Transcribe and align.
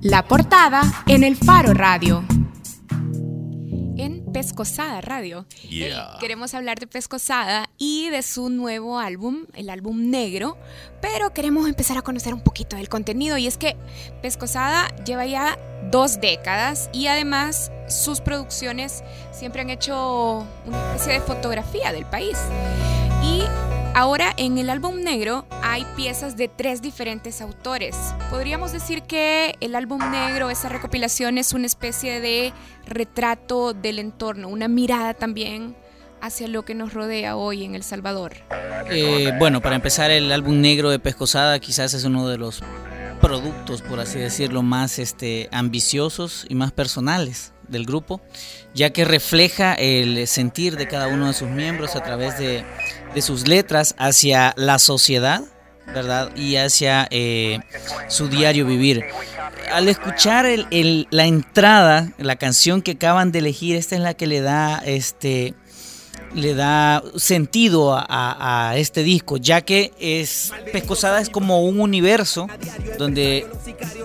La 0.00 0.24
portada 0.24 0.82
en 1.06 1.24
el 1.24 1.36
Faro 1.36 1.72
Radio. 1.74 2.24
En 3.96 4.24
Pescosada 4.32 5.00
Radio. 5.00 5.46
queremos 6.20 6.54
hablar 6.54 6.78
de 6.78 6.86
Pescosada 6.86 7.70
y 7.78 8.10
de 8.10 8.22
su 8.22 8.50
nuevo 8.50 8.98
álbum, 8.98 9.46
el 9.54 9.70
álbum 9.70 10.10
negro, 10.10 10.58
pero 11.00 11.32
queremos 11.32 11.68
empezar 11.68 11.96
a 11.96 12.02
conocer 12.02 12.34
un 12.34 12.40
poquito 12.40 12.76
del 12.76 12.88
contenido 12.88 13.38
y 13.38 13.46
es 13.46 13.56
que 13.56 13.76
Pescosada 14.20 14.88
lleva 15.04 15.26
ya 15.26 15.58
dos 15.90 16.20
décadas 16.20 16.90
y 16.92 17.06
además 17.06 17.70
sus 17.88 18.20
producciones 18.20 19.02
siempre 19.32 19.62
han 19.62 19.70
hecho 19.70 20.46
una 20.66 20.94
especie 20.94 21.14
de 21.14 21.20
fotografía 21.20 21.92
del 21.92 22.06
país. 22.06 22.36
Y 23.22 23.42
Ahora 23.96 24.34
en 24.36 24.58
el 24.58 24.70
álbum 24.70 25.02
negro 25.02 25.46
hay 25.62 25.86
piezas 25.96 26.36
de 26.36 26.48
tres 26.48 26.82
diferentes 26.82 27.40
autores. 27.40 27.94
Podríamos 28.28 28.72
decir 28.72 29.02
que 29.02 29.54
el 29.60 29.76
álbum 29.76 30.00
negro, 30.10 30.50
esa 30.50 30.68
recopilación 30.68 31.38
es 31.38 31.52
una 31.52 31.66
especie 31.66 32.20
de 32.20 32.52
retrato 32.88 33.72
del 33.72 34.00
entorno, 34.00 34.48
una 34.48 34.66
mirada 34.66 35.14
también 35.14 35.76
hacia 36.20 36.48
lo 36.48 36.64
que 36.64 36.74
nos 36.74 36.92
rodea 36.92 37.36
hoy 37.36 37.62
en 37.62 37.76
El 37.76 37.84
Salvador. 37.84 38.32
Eh, 38.90 39.30
bueno, 39.38 39.60
para 39.60 39.76
empezar, 39.76 40.10
el 40.10 40.32
álbum 40.32 40.60
negro 40.60 40.90
de 40.90 40.98
Pescosada 40.98 41.60
quizás 41.60 41.94
es 41.94 42.02
uno 42.02 42.28
de 42.28 42.36
los 42.36 42.64
productos, 43.20 43.80
por 43.80 44.00
así 44.00 44.18
decirlo, 44.18 44.64
más 44.64 44.98
este, 44.98 45.48
ambiciosos 45.52 46.46
y 46.48 46.56
más 46.56 46.72
personales 46.72 47.52
del 47.68 47.86
grupo, 47.86 48.20
ya 48.74 48.90
que 48.90 49.04
refleja 49.04 49.74
el 49.74 50.26
sentir 50.26 50.76
de 50.76 50.88
cada 50.88 51.06
uno 51.06 51.28
de 51.28 51.32
sus 51.32 51.48
miembros 51.48 51.96
a 51.96 52.02
través 52.02 52.38
de, 52.38 52.64
sus 53.22 53.48
letras 53.48 53.94
hacia 53.98 54.54
la 54.56 54.78
sociedad, 54.78 55.42
¿verdad? 55.86 56.34
Y 56.36 56.56
hacia 56.56 57.06
eh, 57.10 57.60
su 58.08 58.28
diario 58.28 58.66
vivir. 58.66 59.04
Al 59.72 59.88
escuchar 59.88 60.46
la 60.70 61.26
entrada, 61.26 62.12
la 62.18 62.36
canción 62.36 62.82
que 62.82 62.92
acaban 62.92 63.32
de 63.32 63.40
elegir, 63.40 63.76
esta 63.76 63.94
es 63.94 64.00
la 64.00 64.14
que 64.14 64.26
le 64.26 64.40
da 64.40 64.82
este 64.84 65.54
le 66.34 66.54
da 66.54 67.02
sentido 67.16 67.94
a, 67.96 68.74
este 68.76 69.02
disco, 69.02 69.36
ya 69.36 69.60
que 69.60 69.92
es 70.00 70.52
Pescosada 70.72 71.20
es 71.20 71.30
como 71.30 71.64
un 71.64 71.80
universo 71.80 72.48
donde, 72.98 73.46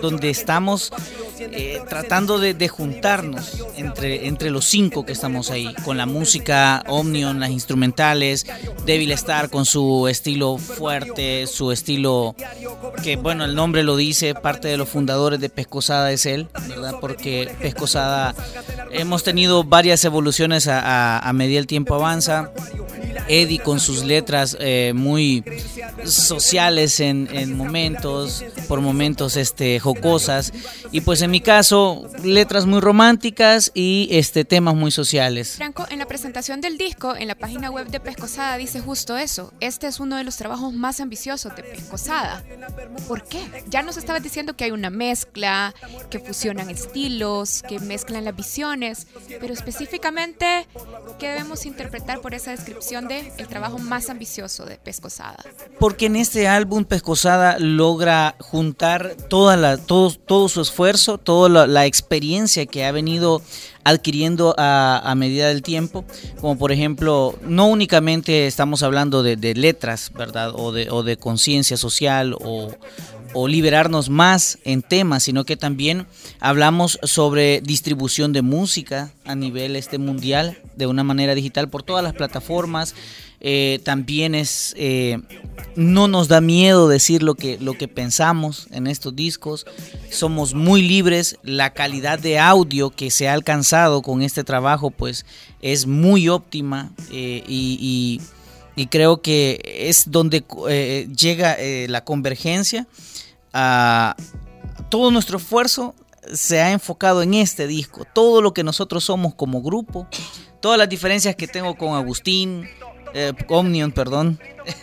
donde 0.02 0.30
estamos 0.30 0.92
eh, 1.40 1.82
tratando 1.88 2.40
de, 2.40 2.68
juntarnos 2.68 3.64
entre, 3.76 4.28
entre 4.28 4.52
los 4.52 4.66
cinco 4.66 5.06
que 5.06 5.14
estamos 5.14 5.52
ahí, 5.52 5.74
con 5.86 5.98
la 5.98 6.06
música 6.06 6.84
Omnion, 6.88 7.40
las 7.40 7.50
instrumentales, 7.50 8.46
Devil 8.86 9.12
Star 9.14 9.50
con 9.50 9.66
su 9.66 10.08
estilo 10.08 10.58
fuerte, 10.58 11.48
su 11.48 11.72
estilo 11.72 12.36
que 13.04 13.16
bueno, 13.16 13.46
el 13.46 13.56
nombre 13.56 13.84
lo 13.84 13.96
dice, 13.96 14.36
parte 14.36 14.68
de 14.68 14.78
los 14.78 14.90
fundadores 14.90 15.40
de 15.40 15.50
Pescosada 15.50 16.12
es 16.12 16.26
él, 16.26 16.48
¿verdad? 16.68 16.96
Porque 17.00 17.52
Pescosada 17.62 18.36
hemos 18.92 19.24
tenido 19.24 19.64
varias 19.64 20.04
evoluciones 20.06 20.68
a, 20.68 21.20
a 21.20 21.34
medida 21.34 21.60
el 21.60 21.68
tiempo 21.68 21.96
avanza. 21.96 22.52
Eddie 23.28 23.60
con 23.60 23.80
sus 23.80 24.04
letras 24.04 24.58
eh, 24.60 24.94
muy 24.96 25.44
sociales 26.06 27.00
en, 27.00 27.58
momentos, 27.58 28.44
por 28.68 28.82
momentos 28.82 29.38
este, 29.38 29.80
jocosas. 29.80 30.54
Y 30.92 31.02
pues 31.02 31.22
en 31.22 31.32
mi 31.32 31.42
caso, 31.42 32.08
letras 32.24 32.66
muy 32.66 32.80
románticas 32.80 33.72
y 33.74 34.08
este, 34.12 34.46
temas 34.46 34.76
muy 34.76 34.92
sociales. 34.92 35.56
Franco, 35.58 35.86
en 35.90 36.00
la 36.00 36.06
presentación 36.06 36.62
del 36.62 36.78
disco, 36.78 37.16
en 37.16 37.28
la 37.28 37.36
página 37.36 37.70
web 37.70 37.88
de 37.88 38.00
Pescosada, 38.00 38.58
dice 38.58 38.80
justo 38.80 39.18
eso. 39.18 39.54
Este 39.60 39.88
es 39.88 40.00
uno 40.00 40.16
de 40.18 40.24
los 40.24 40.38
trabajos 40.38 40.74
más 40.74 41.00
ambiciosos 41.00 41.56
de 41.56 41.64
Pescosada. 41.64 42.44
¿Por 43.08 43.24
qué? 43.24 43.40
Ya 43.68 43.82
nos 43.82 43.98
estabas 43.98 44.24
diciendo 44.24 44.56
que 44.56 44.66
hay 44.66 44.72
una 44.72 44.90
mezcla, 44.90 45.74
que 46.10 46.20
fusionan 46.20 46.70
estilos, 46.70 47.64
que 47.68 47.80
mezclan 47.80 48.26
las 48.26 48.36
visiones, 48.36 49.08
pero 49.40 49.54
específicamente, 49.54 50.68
¿qué 51.20 51.30
debemos 51.30 51.66
interpretar 51.66 52.22
por 52.22 52.34
esa 52.34 52.52
descripción 52.52 52.99
de 53.08 53.32
el 53.38 53.48
trabajo 53.48 53.78
más 53.78 54.10
ambicioso 54.10 54.66
de 54.66 54.78
Pescosada. 54.78 55.38
Porque 55.80 56.08
en 56.08 56.16
este 56.16 56.48
álbum 56.48 56.86
Pescosada 56.86 57.58
logra 57.60 58.36
juntar 58.40 59.16
toda 59.30 59.56
la, 59.58 59.78
todo, 59.78 60.12
todo 60.12 60.50
su 60.50 60.62
esfuerzo, 60.62 61.18
toda 61.18 61.68
la, 61.68 61.86
experiencia 61.86 62.66
que 62.66 62.86
ha 62.86 62.92
venido 62.92 63.42
adquiriendo 63.84 64.54
a, 64.58 65.14
medida 65.16 65.48
del 65.48 65.62
tiempo, 65.62 66.06
como 66.42 66.58
por 66.58 66.72
ejemplo, 66.72 67.36
no 67.42 67.68
únicamente 67.68 68.46
estamos 68.46 68.84
hablando 68.84 69.24
de, 69.24 69.36
letras, 69.56 70.12
¿verdad? 70.14 70.52
O 70.56 70.72
de, 70.72 70.90
o 70.92 71.04
de 71.04 71.18
conciencia 71.18 71.78
social 71.78 72.36
o, 72.40 72.72
o 73.34 73.48
liberarnos 73.48 74.10
más 74.10 74.58
en 74.64 74.82
temas, 74.82 75.24
sino 75.24 75.44
que 75.44 75.58
también 75.58 76.08
hablamos 76.40 77.00
sobre 77.04 77.62
distribución 77.62 78.34
de 78.34 78.42
música 78.42 79.12
a 79.26 79.36
nivel 79.36 79.76
este 79.76 79.98
mundial 79.98 80.58
de 80.76 80.88
una 80.88 81.04
manera 81.04 81.36
digital 81.36 81.70
por 81.70 81.84
todas 81.84 82.04
las 82.04 82.14
plataformas. 82.14 82.96
Eh, 83.42 83.80
también 83.86 84.36
es 84.36 84.74
eh, 84.78 85.18
no 85.78 86.10
nos 86.10 86.28
da 86.28 86.42
miedo 86.42 86.90
decir 86.90 87.24
lo 87.24 87.36
que 87.36 87.58
lo 87.58 87.74
que 87.74 87.88
pensamos 87.88 88.68
en 88.72 88.86
estos 88.86 89.16
discos 89.16 89.66
somos 90.12 90.54
muy 90.54 90.82
libres 90.82 91.38
la 91.42 91.74
calidad 91.74 92.20
de 92.20 92.38
audio 92.38 92.90
que 92.90 93.12
se 93.12 93.30
ha 93.30 93.34
alcanzado 93.34 94.02
con 94.02 94.24
este 94.24 94.44
trabajo 94.44 94.92
pues 94.92 95.26
es 95.62 95.88
muy 95.88 96.28
óptima 96.28 96.92
eh, 97.14 97.42
y, 97.48 98.20
y, 98.76 98.88
creo 98.88 99.22
que 99.22 99.62
es 99.64 100.12
donde 100.12 100.44
llega 101.16 101.58
la 101.88 102.04
convergencia 102.04 102.88
a 103.54 104.16
todo 104.90 105.12
nuestro 105.12 105.38
esfuerzo 105.38 105.96
se 106.34 106.62
ha 106.62 106.72
enfocado 106.72 107.22
en 107.22 107.34
este 107.34 107.68
disco, 107.68 108.06
todo 108.14 108.42
lo 108.42 108.54
que 108.54 108.64
nosotros 108.64 109.04
somos 109.04 109.34
como 109.36 109.62
grupo, 109.62 110.08
todas 110.60 110.78
las 110.78 110.90
diferencias 110.90 111.36
que 111.36 111.48
tengo 111.48 111.76
con 111.76 111.96
Agustín, 111.96 112.68
eh, 113.14 113.34
Omnion, 113.48 113.92
perdón, 113.92 114.40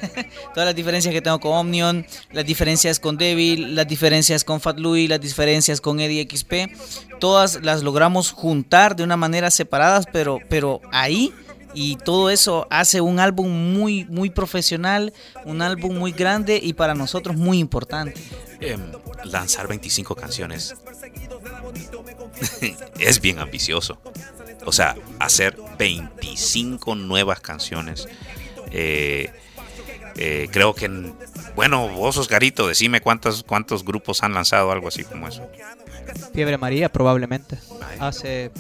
todas 0.55 0.67
las 0.67 0.75
diferencias 0.75 1.15
que 1.15 1.23
tengo 1.23 1.39
con 1.39 1.53
Omnion, 1.53 2.07
las 2.33 2.45
diferencias 2.45 2.99
con 2.99 3.17
Devil, 3.17 3.75
las 3.75 3.87
diferencias 3.87 4.45
con 4.45 4.61
Fat 4.61 4.79
Louis, 4.79 5.09
las 5.09 5.21
diferencias 5.21 5.81
con 5.81 6.01
Eddie 6.01 6.27
XP, 6.29 7.19
todas 7.21 7.63
las 7.63 7.83
logramos 7.83 8.33
juntar 8.33 8.97
de 8.97 9.05
una 9.05 9.17
manera 9.17 9.51
separadas, 9.51 10.07
pero, 10.13 10.41
pero 10.49 10.81
ahí 10.93 11.33
y 11.77 11.97
todo 11.97 12.31
eso 12.31 12.67
hace 12.71 13.03
un 13.03 13.21
álbum 13.21 13.51
muy 13.75 14.07
muy 14.07 14.31
profesional, 14.31 15.13
un 15.45 15.61
álbum 15.61 15.95
muy 15.97 16.11
grande 16.11 16.59
y 16.61 16.73
para 16.73 16.95
nosotros 16.95 17.37
muy 17.37 17.59
importante. 17.59 18.21
Em, 18.61 18.81
lanzar 19.25 19.69
25 19.69 20.17
canciones 20.17 20.75
es 22.99 23.21
bien 23.21 23.39
ambicioso. 23.39 23.99
O 24.65 24.73
sea, 24.73 24.97
hacer 25.19 25.57
25 25.79 26.95
nuevas 26.95 27.41
canciones. 27.41 28.09
Eh, 28.73 29.31
eh, 30.17 30.49
creo 30.51 30.75
que, 30.75 30.89
bueno, 31.55 31.89
vos 31.91 32.17
Oscarito, 32.17 32.67
decime 32.67 33.03
cuántos, 33.03 33.43
cuántos 33.43 33.85
grupos 33.85 34.23
han 34.23 34.33
lanzado 34.33 34.73
algo 34.73 34.89
así 34.89 35.05
como 35.05 35.29
eso. 35.29 35.47
Fiebre 36.33 36.57
María 36.57 36.91
probablemente. 36.91 37.59
Hace 38.01 38.51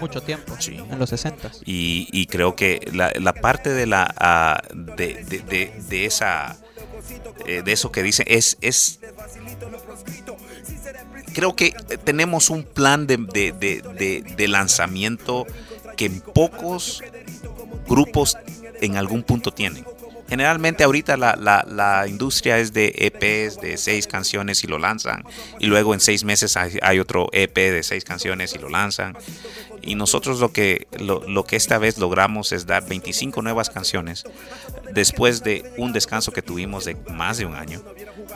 mucho 0.00 0.20
tiempo, 0.20 0.56
en 0.66 0.98
los 0.98 1.10
60. 1.10 1.52
Y, 1.64 2.26
creo 2.26 2.54
que 2.56 2.88
la, 2.92 3.32
parte 3.32 3.70
de 3.70 3.86
la 3.86 4.14
ah, 4.18 4.62
de, 4.74 6.06
esa 6.06 6.58
eh, 7.46 7.62
de 7.62 7.72
eso 7.72 7.92
que 7.92 8.02
dice 8.02 8.24
es, 8.26 8.58
es 8.60 9.00
creo 11.34 11.54
que 11.54 11.72
tenemos 12.04 12.50
un 12.50 12.64
plan 12.64 13.06
de, 13.06 14.46
lanzamiento 14.48 15.46
que 15.96 16.10
pocos 16.10 17.02
grupos 17.86 18.36
en 18.80 18.96
algún 18.96 19.22
punto 19.22 19.52
tienen. 19.52 19.84
Generalmente 20.28 20.84
ahorita 20.84 21.16
la, 21.16 22.04
industria 22.06 22.58
es 22.58 22.72
de 22.72 22.92
EPs 22.96 23.60
de 23.60 23.78
seis 23.78 24.06
canciones 24.06 24.62
y 24.62 24.66
lo 24.66 24.78
lanzan. 24.78 25.24
Y 25.58 25.66
luego 25.66 25.94
en 25.94 26.00
seis 26.00 26.22
meses 26.22 26.56
hay, 26.56 26.98
otro 26.98 27.28
EP 27.32 27.54
de 27.54 27.82
seis 27.82 28.04
canciones 28.04 28.54
y 28.54 28.58
lo 28.58 28.68
lanzan. 28.68 29.16
Y 29.80 29.94
nosotros 29.94 30.40
lo 30.40 30.52
que, 30.52 30.86
lo, 30.98 31.44
que 31.44 31.56
esta 31.56 31.78
vez 31.78 31.98
logramos 31.98 32.52
es 32.52 32.66
dar 32.66 32.86
25 32.86 33.40
nuevas 33.40 33.70
canciones 33.70 34.24
después 34.92 35.42
de 35.42 35.72
un 35.78 35.92
descanso 35.92 36.32
que 36.32 36.42
tuvimos 36.42 36.84
de 36.84 36.96
más 37.10 37.38
de 37.38 37.46
un 37.46 37.54
año. 37.54 37.82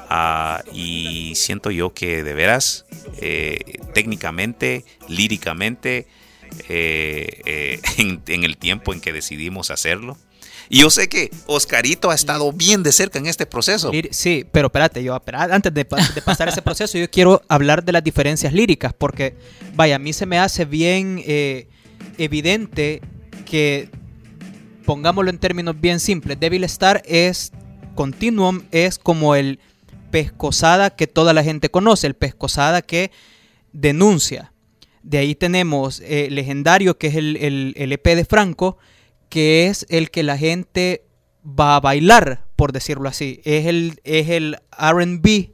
Ah, 0.08 0.62
y 0.72 1.34
siento 1.34 1.70
yo 1.70 1.92
que 1.92 2.22
de 2.22 2.32
veras, 2.32 2.86
eh, 3.20 3.80
técnicamente, 3.92 4.86
líricamente, 5.08 6.06
eh, 6.68 7.42
eh, 7.44 7.80
en 8.26 8.44
el 8.44 8.56
tiempo 8.56 8.94
en 8.94 9.00
que 9.00 9.12
decidimos 9.12 9.70
hacerlo, 9.70 10.16
y 10.68 10.80
yo 10.80 10.90
sé 10.90 11.08
que 11.08 11.30
Oscarito 11.46 12.10
ha 12.10 12.14
estado 12.14 12.52
bien 12.52 12.82
de 12.82 12.92
cerca 12.92 13.18
en 13.18 13.26
este 13.26 13.46
proceso. 13.46 13.90
Sí, 14.10 14.46
pero 14.50 14.68
espérate, 14.68 15.02
yo 15.02 15.20
antes 15.32 15.74
de, 15.74 15.84
pasar 15.84 16.48
ese 16.48 16.62
proceso, 16.62 16.98
yo 16.98 17.10
quiero 17.10 17.42
hablar 17.48 17.84
de 17.84 17.92
las 17.92 18.04
diferencias 18.04 18.52
líricas, 18.52 18.92
porque, 18.96 19.34
vaya, 19.74 19.96
a 19.96 19.98
mí 19.98 20.12
se 20.12 20.26
me 20.26 20.38
hace 20.38 20.64
bien 20.64 21.22
eh, 21.26 21.68
evidente 22.18 23.02
que, 23.44 23.90
pongámoslo 24.84 25.30
en 25.30 25.38
términos 25.38 25.80
bien 25.80 26.00
simples, 26.00 26.38
Devil 26.40 26.64
Star 26.64 27.02
es, 27.04 27.52
Continuum 27.94 28.62
es 28.70 28.98
como 28.98 29.34
el 29.34 29.58
pescosada 30.10 30.90
que 30.90 31.06
toda 31.06 31.32
la 31.32 31.42
gente 31.42 31.70
conoce, 31.70 32.06
el 32.06 32.14
pescosada 32.14 32.82
que 32.82 33.10
denuncia. 33.72 34.52
De 35.02 35.18
ahí 35.18 35.34
tenemos 35.34 36.00
eh, 36.04 36.28
Legendario, 36.30 36.96
que 36.96 37.08
es 37.08 37.16
el, 37.16 37.74
el, 37.76 37.92
EP 37.92 38.04
de 38.14 38.24
Franco, 38.24 38.78
que 39.32 39.66
es 39.66 39.86
el 39.88 40.10
que 40.10 40.22
la 40.22 40.36
gente 40.36 41.06
va 41.42 41.76
a 41.76 41.80
bailar, 41.80 42.44
por 42.54 42.72
decirlo 42.72 43.08
así. 43.08 43.40
Es 43.44 43.64
el, 43.64 43.98
es 44.04 44.28
el 44.28 44.58
RB 44.78 45.52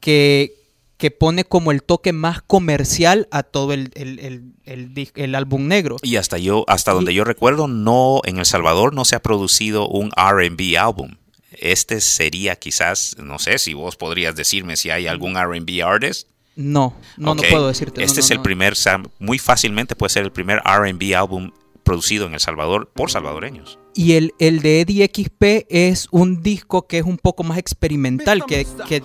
que, 0.00 0.54
que 0.96 1.12
pone 1.12 1.44
como 1.44 1.70
el 1.70 1.84
toque 1.84 2.12
más 2.12 2.42
comercial 2.42 3.28
a 3.30 3.44
todo 3.44 3.72
el, 3.74 3.92
el, 3.94 5.34
álbum 5.36 5.68
negro. 5.68 5.98
Y 6.02 6.16
hasta 6.16 6.36
yo, 6.38 6.64
hasta 6.66 6.94
donde 6.94 7.14
yo 7.14 7.22
recuerdo, 7.22 7.68
no, 7.68 8.22
en 8.24 8.38
El 8.38 8.44
Salvador 8.44 8.92
no 8.92 9.04
se 9.04 9.14
ha 9.14 9.22
producido 9.22 9.86
un 9.86 10.10
RB 10.10 10.76
álbum. 10.76 11.14
Este 11.52 12.00
sería 12.00 12.56
quizás, 12.56 13.14
no 13.22 13.38
sé 13.38 13.60
si 13.60 13.72
vos 13.72 13.94
podrías 13.94 14.34
decirme 14.34 14.76
si 14.76 14.90
hay 14.90 15.06
algún 15.06 15.36
RB 15.36 15.80
artist. 15.86 16.28
No, 16.56 16.96
no, 17.16 17.36
no 17.36 17.42
puedo 17.42 17.68
decirte. 17.68 18.02
Este 18.02 18.18
es 18.18 18.32
el 18.32 18.42
primer, 18.42 18.74
muy 19.20 19.38
fácilmente 19.38 19.94
puede 19.94 20.10
ser 20.10 20.24
el 20.24 20.32
primer 20.32 20.58
RB 20.58 21.14
álbum 21.14 21.52
producido 21.86 22.26
en 22.26 22.34
El 22.34 22.40
Salvador 22.40 22.90
por 22.92 23.12
salvadoreños. 23.12 23.78
Y 23.94 24.14
el, 24.14 24.34
el, 24.40 24.60
de 24.60 24.80
Eddie 24.80 25.06
XP 25.06 25.66
es 25.70 26.08
un 26.10 26.42
disco 26.42 26.86
que 26.86 26.98
es 26.98 27.04
un 27.04 27.16
poco 27.16 27.44
más 27.44 27.58
experimental, 27.58 28.44
que, 28.44 28.66
que, 28.88 29.02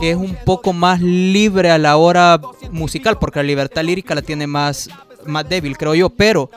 que, 0.00 0.10
es 0.10 0.16
un 0.16 0.36
poco 0.44 0.72
más 0.72 1.00
libre 1.00 1.70
a 1.70 1.78
la 1.78 1.96
hora 1.96 2.40
musical, 2.72 3.18
porque 3.20 3.38
la 3.38 3.44
libertad 3.44 3.84
lírica 3.84 4.16
la 4.16 4.22
tiene 4.22 4.48
más, 4.48 4.90
más 5.26 5.48
débil, 5.48 5.78
creo 5.78 5.94
yo. 5.94 6.10
Pero, 6.10 6.50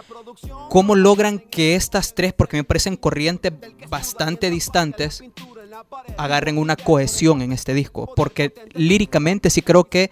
¿cómo 0.67 0.95
logran 0.95 1.37
que 1.37 1.75
estas 1.75 2.15
tres, 2.15 2.33
porque 2.33 2.57
me 2.57 2.63
parecen 2.63 2.97
corrientes 2.97 3.53
bastante 3.87 4.49
distantes, 4.49 5.23
agarren 6.17 6.57
una 6.57 6.75
cohesión 6.75 7.43
en 7.43 7.51
este 7.53 7.75
disco? 7.75 8.11
Porque 8.15 8.51
líricamente 8.73 9.51
sí 9.51 9.61
creo 9.61 9.83
que 9.83 10.09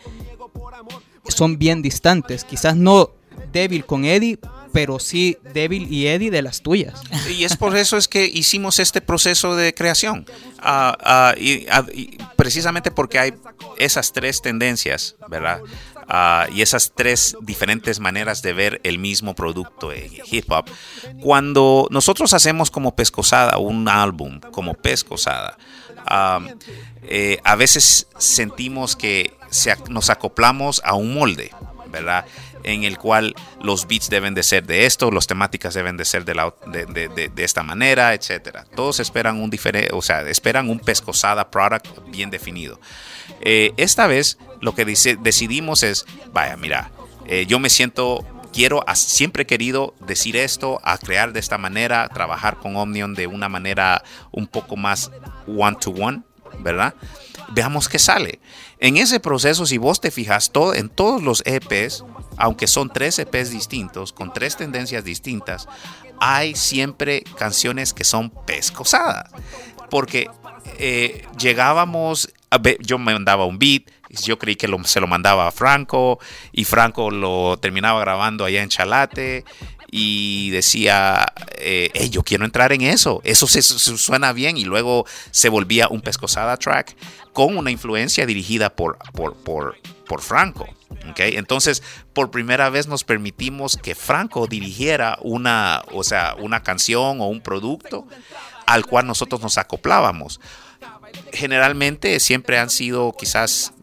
son 1.28 1.58
bien 1.58 1.82
distantes. 1.82 2.44
Quizás 2.44 2.78
no 2.78 3.10
débil 3.52 3.84
con 3.84 4.06
Eddie, 4.06 4.40
pero 4.78 5.00
sí 5.00 5.40
Devil 5.56 5.92
y 5.92 6.06
Eddie 6.06 6.30
de 6.30 6.44
las 6.44 6.62
tuyas. 6.62 7.02
Y 7.36 7.46
es 7.46 7.58
por 7.58 7.76
eso 7.76 7.98
es 7.98 8.08
que 8.08 8.26
hicimos 8.26 8.78
este 8.78 9.02
proceso 9.02 9.56
de 9.56 9.74
creación. 9.74 10.24
Ah, 10.60 10.96
ah, 11.04 11.34
ah, 11.72 11.84
precisamente 12.36 12.92
porque 12.92 13.18
hay 13.18 13.34
esas 13.80 14.14
tres 14.14 14.40
tendencias, 14.40 15.16
¿verdad? 15.30 15.62
y 16.54 16.62
esas 16.62 16.94
tres 16.96 17.36
diferentes 17.42 18.00
maneras 18.00 18.44
de 18.44 18.54
ver 18.54 18.80
el 18.84 19.00
mismo 19.00 19.34
producto 19.34 19.90
de 19.90 20.22
hip 20.30 20.46
hop. 20.52 20.66
Cuando 21.22 21.88
nosotros 21.90 22.34
hacemos 22.34 22.70
como 22.70 22.96
Pescosada 22.96 23.58
un 23.58 23.90
álbum, 23.90 24.40
como 24.52 24.76
Pescosada, 24.76 25.58
eh, 27.02 27.40
a 27.44 27.56
veces 27.56 28.08
sentimos 28.20 28.96
que 28.96 29.34
nos 29.90 30.12
acoplamos 30.12 30.84
a 30.86 30.94
un 30.94 31.16
molde, 31.16 31.52
¿verdad? 31.88 32.26
En 32.68 32.84
el 32.84 32.98
cual 32.98 33.34
los 33.62 33.88
beats 33.88 34.10
deben 34.10 34.34
de 34.34 34.44
ser 34.44 34.66
de 34.68 34.86
esto, 34.86 35.10
las 35.10 35.26
temáticas 35.26 35.74
deben 35.74 35.96
de 35.96 36.04
ser 36.04 36.26
de, 36.26 36.36
la, 36.36 36.54
de, 36.68 37.32
esta 37.38 37.64
manera, 37.64 38.14
etcétera. 38.14 38.66
Todos 38.76 39.00
esperan 39.00 39.42
un 39.42 39.50
diferente, 39.50 39.90
o 39.94 40.02
sea, 40.02 40.22
esperan 40.22 40.70
un 40.70 40.80
pescosada 40.80 41.50
product 41.50 41.88
bien 42.10 42.30
definido. 42.30 42.80
Eh, 43.40 43.72
esta 43.78 44.06
vez 44.06 44.38
lo 44.60 44.76
que 44.76 44.84
dice, 44.84 45.18
decidimos 45.18 45.82
es, 45.84 46.06
vaya, 46.34 46.58
mira, 46.58 46.92
eh, 47.26 47.46
yo 47.48 47.58
me 47.58 47.70
siento 47.70 48.26
quiero, 48.52 48.84
siempre 48.96 49.44
he 49.44 49.46
querido 49.46 49.94
decir 50.06 50.36
esto, 50.36 50.82
a 50.84 50.98
crear 50.98 51.32
de 51.32 51.40
esta 51.40 51.58
manera, 51.58 52.10
trabajar 52.10 52.58
con 52.58 52.76
Omnion 52.76 53.14
de 53.14 53.28
una 53.28 53.48
manera 53.48 54.04
un 54.32 54.46
poco 54.46 54.76
más 54.76 55.10
one 55.48 55.78
to 55.80 55.92
one, 55.92 56.24
¿verdad? 56.60 56.96
Veamos 57.54 57.88
qué 57.88 58.00
sale. 58.00 58.40
En 58.80 58.98
ese 58.98 59.20
proceso, 59.20 59.66
si 59.66 59.78
vos 59.78 60.02
te 60.02 60.12
fijas, 60.12 60.52
todo, 60.52 60.74
en 60.74 60.90
todos 60.90 61.22
los 61.24 61.44
EPs, 61.46 62.04
aunque 62.38 62.68
son 62.68 62.90
tres 62.90 63.20
EPs 63.20 63.50
distintos, 63.50 64.14
con 64.14 64.32
tres 64.32 64.56
tendencias 64.56 65.04
distintas, 65.04 65.68
hay 66.20 66.56
siempre 66.56 67.24
canciones 67.38 67.94
que 67.94 68.04
son 68.04 68.30
pescosadas. 68.30 69.30
Porque 69.90 70.30
eh, 70.78 71.26
llegábamos, 71.38 72.30
a 72.52 72.62
yo 72.80 72.98
me 72.98 73.14
mandaba 73.14 73.46
un 73.46 73.60
beat, 73.60 73.84
yo 74.24 74.38
creí 74.38 74.56
que 74.56 74.70
se 74.86 75.02
lo 75.02 75.08
mandaba 75.08 75.48
a 75.48 75.52
Franco 75.52 76.20
y 76.52 76.64
Franco 76.64 77.12
lo 77.12 77.58
terminaba 77.58 78.00
grabando 78.00 78.46
allá 78.46 78.64
en 78.64 78.70
Chalate 78.70 79.44
y 79.90 80.50
decía, 80.52 81.26
eh, 81.58 82.10
yo 82.10 82.24
quiero 82.24 82.46
entrar 82.46 82.72
en 82.74 82.82
eso, 82.82 83.22
eso 83.24 83.48
se, 83.48 83.62
suena 83.62 84.34
bien 84.34 84.58
y 84.58 84.66
luego 84.66 85.06
se 85.32 85.50
volvía 85.50 85.88
un 85.90 86.02
pescosada 86.02 86.58
track 86.58 86.96
con 87.34 87.58
una 87.58 87.72
influencia 87.72 88.26
dirigida 88.26 88.76
por 88.76 88.98
Franco. 90.20 90.68
Okay. 91.12 91.36
Entonces, 91.38 91.84
por 92.14 92.32
primera 92.32 92.70
vez 92.70 92.88
nos 92.88 93.04
permitimos 93.04 93.78
que 93.78 93.96
Franco 93.96 94.48
dirigiera 94.48 95.18
una, 95.22 95.84
o 95.92 96.04
sea, 96.04 96.36
una 96.40 96.64
canción 96.64 97.22
o 97.22 97.28
un 97.28 97.42
producto 97.42 98.08
al 98.66 98.86
cual 98.86 99.08
nosotros 99.08 99.42
nos 99.42 99.58
acoplábamos. 99.58 100.40
Generalmente 101.32 102.20
siempre 102.20 102.60
han 102.60 102.70
sido 102.70 103.14
quizás 103.18 103.74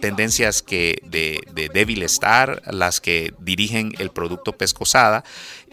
tendencias 0.00 0.62
que 0.62 1.00
de, 1.04 1.40
de 1.52 1.68
débil 1.68 2.02
estar, 2.02 2.62
las 2.66 3.00
que 3.00 3.32
dirigen 3.38 3.92
el 3.98 4.10
producto 4.10 4.52
pescosada. 4.52 5.24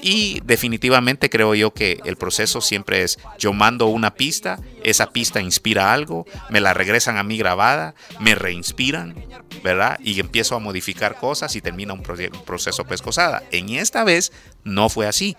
Y 0.02 0.40
definitivamente 0.46 1.30
creo 1.30 1.56
yo 1.56 1.74
que 1.74 2.00
el 2.06 2.16
proceso 2.16 2.62
siempre 2.62 3.04
es, 3.04 3.20
yo 3.38 3.52
mando 3.52 3.88
una 3.88 4.14
pista, 4.14 4.60
esa 4.84 5.12
pista 5.12 5.42
inspira 5.42 5.92
algo, 5.92 6.26
me 6.50 6.62
la 6.62 6.74
regresan 6.74 7.18
a 7.18 7.24
mí 7.24 7.38
grabada, 7.38 7.96
me 8.20 8.36
reinspiran, 8.36 9.16
¿verdad? 9.64 10.00
Y 10.02 10.20
empiezo 10.20 10.56
a 10.56 10.60
modificar 10.60 11.18
cosas 11.18 11.56
y 11.56 11.62
termina 11.62 11.94
un, 11.94 12.02
proceso 12.02 12.86
pescosada. 12.86 13.44
En 13.52 13.70
esta 13.70 14.04
vez 14.04 14.32
no 14.64 14.90
fue 14.90 15.08
así. 15.08 15.36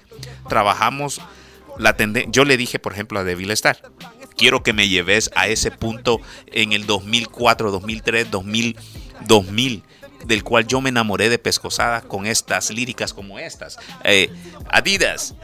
Trabajamos 0.49 1.21
la 1.79 1.97
tendencia. 1.97 2.31
Yo 2.31 2.45
le 2.45 2.57
dije, 2.57 2.79
por 2.79 2.93
ejemplo, 2.93 3.19
a 3.19 3.25
Débil 3.25 3.51
Estar, 3.51 3.81
quiero 4.41 4.63
que 4.63 4.73
me 4.73 4.89
lleves 4.89 5.31
a 5.35 5.49
ese 5.49 5.71
punto 5.71 6.19
en 6.47 6.73
el 6.73 6.87
2004, 6.87 7.71
2003, 7.71 8.31
2000, 8.31 8.79
2000 9.27 9.83
del 10.25 10.43
cual 10.43 10.67
yo 10.67 10.81
me 10.81 10.89
enamoré 10.89 11.29
de 11.29 11.39
Pescosada 11.39 12.01
con 12.01 12.25
estas 12.25 12.71
líricas 12.71 13.13
como 13.13 13.39
estas. 13.39 13.77
Eh, 14.03 14.31
Adidas, 14.71 15.35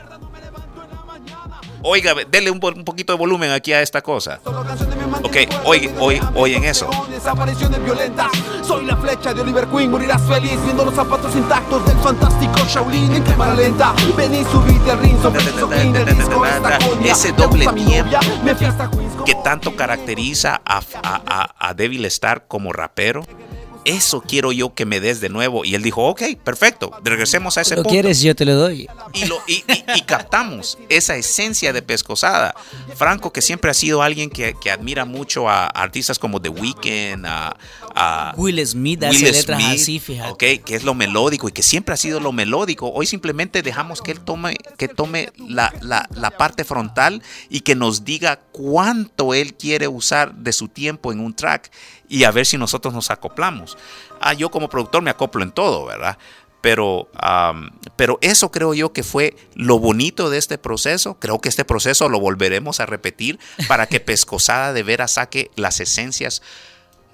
Oiga, 1.83 2.15
denle 2.31 2.51
un, 2.51 2.61
poquito 2.61 3.13
de 3.13 3.19
volumen 3.19 3.51
aquí 3.51 3.73
a 3.73 3.83
esta 3.83 4.03
cosa. 4.03 4.41
Ok, 5.23 5.37
hoy, 5.65 5.91
hoy, 5.99 6.21
hoy 6.35 6.55
en 6.55 6.65
eso. 6.65 6.89
Soy 8.63 8.85
la 8.87 8.97
flecha 8.97 9.35
de 9.35 9.41
Oliver 9.41 9.67
Queen, 9.69 9.91
morirás 9.91 10.23
feliz 10.23 10.59
viendo 10.65 10.85
los 10.85 10.95
zapatos 10.95 11.35
intactos 11.35 11.85
del 11.87 11.97
fantástico 11.99 12.55
Shaolin 12.69 13.15
en 13.15 13.23
cámara 13.23 13.55
lenta. 13.55 13.95
Vení, 14.17 14.45
subite 14.45 14.91
al 14.91 14.99
ring, 15.01 15.17
Ese 17.05 17.33
doble 17.33 17.67
tiempo 17.69 18.19
que 19.25 19.35
tanto 19.37 19.75
caracteriza 19.77 20.61
a, 20.65 20.79
a, 20.79 21.23
a, 21.27 21.69
a 21.69 21.75
Devil 21.75 22.05
Star 22.07 22.47
como 22.47 22.73
rapero 22.73 23.23
eso 23.87 24.21
quiero 24.21 24.51
yo 24.51 24.75
que 24.75 24.85
me 24.85 25.01
des 25.01 25.21
de 25.21 25.29
nuevo. 25.29 25.65
Y 25.65 25.77
él 25.77 25.83
dijo, 25.83 26.05
ok, 26.09 26.23
perfecto, 26.43 26.91
regresemos 27.05 27.57
a 27.57 27.61
ese 27.61 27.77
¿Lo 27.77 27.85
quieres? 27.85 28.21
Yo 28.21 28.35
te 28.35 28.45
lo 28.45 28.55
doy. 28.55 28.89
Y, 29.15 29.25
lo, 29.27 29.41
y, 29.47 29.63
captamos 30.03 30.77
esa 30.89 31.17
esencia 31.17 31.73
de 31.73 31.83
Pescosada. 31.83 32.55
Franco, 32.97 33.33
que 33.33 33.41
siempre 33.41 33.71
ha 33.71 33.75
sido 33.75 34.03
alguien 34.03 34.29
que, 34.29 34.55
admira 34.71 35.05
mucho 35.05 35.49
a 35.49 35.67
artistas 35.67 36.19
como 36.19 36.43
The 36.43 36.49
Weeknd, 36.49 37.25
a, 37.27 37.57
Will 38.37 38.67
Smith, 38.67 39.05
hace 39.05 39.33
letras 39.33 39.63
así, 39.65 39.99
fíjate. 39.99 40.31
Ok, 40.31 40.65
que 40.65 40.77
es 40.77 40.85
lo 40.85 40.95
melódico 40.95 41.49
y 41.49 41.53
que 41.53 41.63
siempre 41.63 41.95
ha 41.95 41.97
sido 41.97 42.21
lo 42.21 42.33
melódico. 42.33 42.91
Hoy 42.93 43.07
simplemente 43.07 43.63
dejamos 43.63 44.03
que 44.03 44.13
él 44.13 44.21
tome, 44.21 44.57
que 44.77 44.89
tome 44.89 45.33
la, 45.39 45.73
la 45.81 46.31
parte 46.31 46.65
frontal 46.65 47.23
y 47.49 47.61
que 47.61 47.75
nos 47.75 48.05
diga 48.05 48.41
cuánto 48.53 49.35
él 49.35 49.55
quiere 49.55 49.89
usar 49.89 50.35
de 50.35 50.53
su 50.53 50.69
tiempo 50.69 51.13
en 51.13 51.21
un 51.21 51.35
track 51.35 51.71
y 52.09 52.25
a 52.25 52.31
ver 52.31 52.47
si 52.47 52.59
nosotros 52.59 52.93
nos 52.93 53.11
acoplamos. 53.11 53.79
Ah, 54.21 54.35
yo 54.35 54.51
como 54.51 54.69
productor 54.69 55.03
me 55.03 55.11
acoplo 55.11 55.43
en 55.43 55.53
todo, 55.53 55.87
¿verdad? 55.87 56.19
Pero, 56.61 57.09
pero 57.95 58.19
eso 58.23 58.51
creo 58.51 58.75
yo 58.75 58.93
que 58.93 59.05
fue 59.05 59.37
lo 59.55 59.79
bonito 59.79 60.31
de 60.31 60.39
este 60.39 60.59
proceso. 60.59 61.17
Creo 61.21 61.41
que 61.41 61.49
este 61.49 61.65
proceso 61.65 62.09
lo 62.09 62.19
volveremos 62.19 62.81
a 62.81 62.87
repetir 62.87 63.39
para 63.69 63.87
que 63.87 64.01
Pescosada 64.07 64.73
de 64.73 64.83
veras 64.83 65.13
saque 65.13 65.51
las 65.55 65.81
esencias 65.81 66.43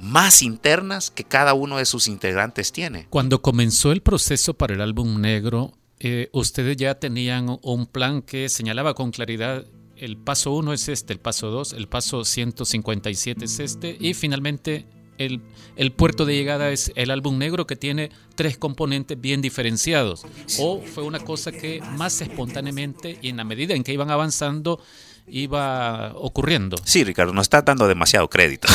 más 0.03 0.43
internas 0.43 1.11
que 1.11 1.25
cada 1.25 1.55
uno 1.55 1.79
de 1.79 1.87
sus 1.87 2.09
integrantes 2.09 2.73
tiene. 2.73 3.07
Cuando 3.09 3.41
comenzó 3.41 3.93
el 3.93 4.03
proceso 4.03 4.55
para 4.55 4.75
el 4.75 4.81
álbum 4.81 5.21
negro, 5.21 5.73
eh, 6.01 6.29
ustedes 6.33 6.77
ya 6.77 6.97
tenían 6.97 7.57
un 7.63 7.87
plan 7.87 8.21
que 8.21 8.49
señalaba 8.49 8.95
con 8.95 9.13
claridad 9.13 9.65
el 9.97 10.17
paso 10.17 10.51
1 10.53 10.73
es 10.73 10.89
este, 10.89 11.13
el 11.13 11.21
paso 11.21 11.51
2, 11.53 11.75
el 11.75 11.87
paso 11.87 12.25
157 12.25 13.45
es 13.45 13.61
este 13.61 13.97
y 14.01 14.15
finalmente 14.15 14.85
el, 15.19 15.41
el, 15.77 15.93
puerto 15.93 16.25
de 16.25 16.35
llegada 16.35 16.71
es 16.71 16.91
el 16.97 17.13
álbum 17.13 17.39
negro 17.39 17.69
que 17.69 17.77
tiene 17.77 18.11
tres 18.35 18.59
componentes 18.59 19.21
bien 19.21 19.41
diferenciados. 19.41 20.25
O 20.59 20.81
fue 20.81 21.05
una 21.05 21.21
cosa 21.21 21.53
que 21.53 21.81
más 21.97 22.21
espontáneamente 22.21 23.17
y 23.23 23.29
en 23.29 23.37
la 23.37 23.45
medida 23.45 23.75
en 23.75 23.85
que 23.85 23.93
iban 23.93 24.11
avanzando 24.11 24.83
iba 25.27 26.13
ocurriendo. 26.15 26.77
Sí, 26.85 27.05
Ricardo, 27.05 27.33
nos 27.33 27.47
estás 27.47 27.65
dando 27.65 27.89
demasiado 27.89 28.29
crédito. 28.29 28.69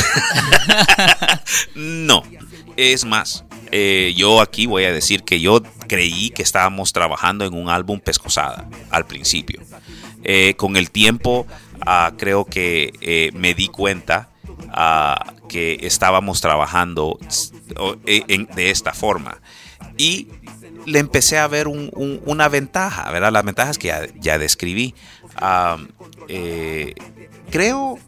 no, 1.76 2.24
es 2.76 3.06
más, 3.06 3.46
eh, 3.72 4.14
yo 4.16 4.42
aquí 4.42 4.66
voy 4.66 4.86
a 4.86 4.92
decir 4.92 5.24
que 5.24 5.40
yo 5.40 5.62
creí 5.88 6.30
que 6.30 6.44
estábamos 6.44 6.94
trabajando 6.94 7.46
en 7.46 7.54
un 7.54 7.70
álbum 7.70 8.00
pescosada 8.00 8.68
al 8.90 9.06
principio. 9.06 9.62
Eh, 10.24 10.56
con 10.58 10.76
el 10.78 10.92
tiempo 10.92 11.46
ah, 11.86 12.12
creo 12.18 12.46
que 12.46 12.94
eh, 13.02 13.32
me 13.34 13.54
di 13.54 13.68
cuenta 13.68 14.30
ah, 14.70 15.34
que 15.48 15.80
estábamos 15.82 16.42
trabajando 16.42 17.20
de 18.06 18.70
esta 18.70 18.94
forma. 18.94 19.40
Y 19.98 20.28
le 20.88 21.00
empecé 21.00 21.38
a 21.38 21.48
ver 21.50 21.68
una 21.68 22.48
ventaja, 22.48 23.12
¿verdad? 23.12 23.30
Las 23.34 23.44
ventajas 23.44 23.78
que 23.78 24.14
ya, 24.22 24.38
describí. 24.38 24.96
creo 27.52 28.00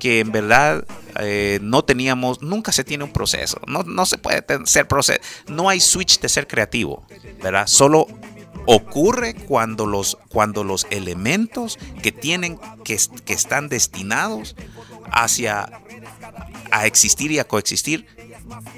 que 0.00 0.20
en 0.20 0.32
verdad 0.32 0.86
eh, 1.20 1.58
no 1.60 1.84
teníamos, 1.84 2.40
nunca 2.40 2.72
se 2.72 2.84
tiene 2.84 3.04
un 3.04 3.12
proceso, 3.12 3.60
no, 3.66 3.82
no 3.82 4.06
se 4.06 4.16
puede 4.16 4.42
ser 4.64 4.88
proceso, 4.88 5.20
no 5.48 5.68
hay 5.68 5.78
switch 5.78 6.18
de 6.20 6.30
ser 6.30 6.46
creativo, 6.46 7.06
¿verdad? 7.42 7.66
Solo 7.66 8.06
ocurre 8.66 9.34
cuando 9.34 9.86
los, 9.86 10.16
cuando 10.28 10.64
los 10.64 10.86
elementos 10.90 11.78
que 12.02 12.12
tienen, 12.12 12.58
que, 12.82 12.98
que 13.26 13.32
están 13.34 13.68
destinados 13.68 14.56
hacia 15.12 15.68
a 16.70 16.86
existir 16.86 17.30
y 17.30 17.38
a 17.38 17.46
coexistir, 17.46 18.06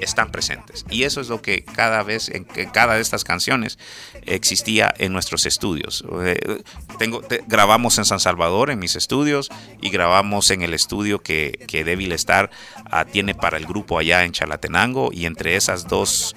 están 0.00 0.30
presentes. 0.30 0.84
Y 0.90 1.04
eso 1.04 1.20
es 1.20 1.28
lo 1.28 1.42
que 1.42 1.64
cada 1.64 2.02
vez, 2.02 2.28
en 2.28 2.44
cada 2.44 2.94
de 2.94 3.00
estas 3.00 3.24
canciones 3.24 3.78
existía 4.26 4.92
en 4.98 5.12
nuestros 5.12 5.46
estudios. 5.46 6.04
Eh, 6.24 6.62
tengo, 6.98 7.22
grabamos 7.46 7.98
en 7.98 8.04
San 8.04 8.20
Salvador, 8.20 8.70
en 8.70 8.78
mis 8.78 8.96
estudios, 8.96 9.50
y 9.80 9.90
grabamos 9.90 10.50
en 10.50 10.62
el 10.62 10.74
estudio 10.74 11.22
que, 11.22 11.64
que 11.66 11.84
Débil 11.84 12.12
Star 12.12 12.50
ah, 12.90 13.04
tiene 13.04 13.34
para 13.34 13.56
el 13.56 13.66
grupo 13.66 13.98
allá 13.98 14.24
en 14.24 14.32
Chalatenango, 14.32 15.10
y 15.12 15.26
entre 15.26 15.56
esas 15.56 15.88
dos 15.88 16.34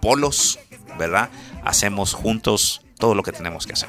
polos, 0.00 0.58
¿verdad? 0.98 1.30
Hacemos 1.64 2.12
juntos 2.12 2.83
todo 2.98 3.14
lo 3.14 3.22
que 3.22 3.32
tenemos 3.32 3.66
que 3.66 3.72
hacer. 3.72 3.88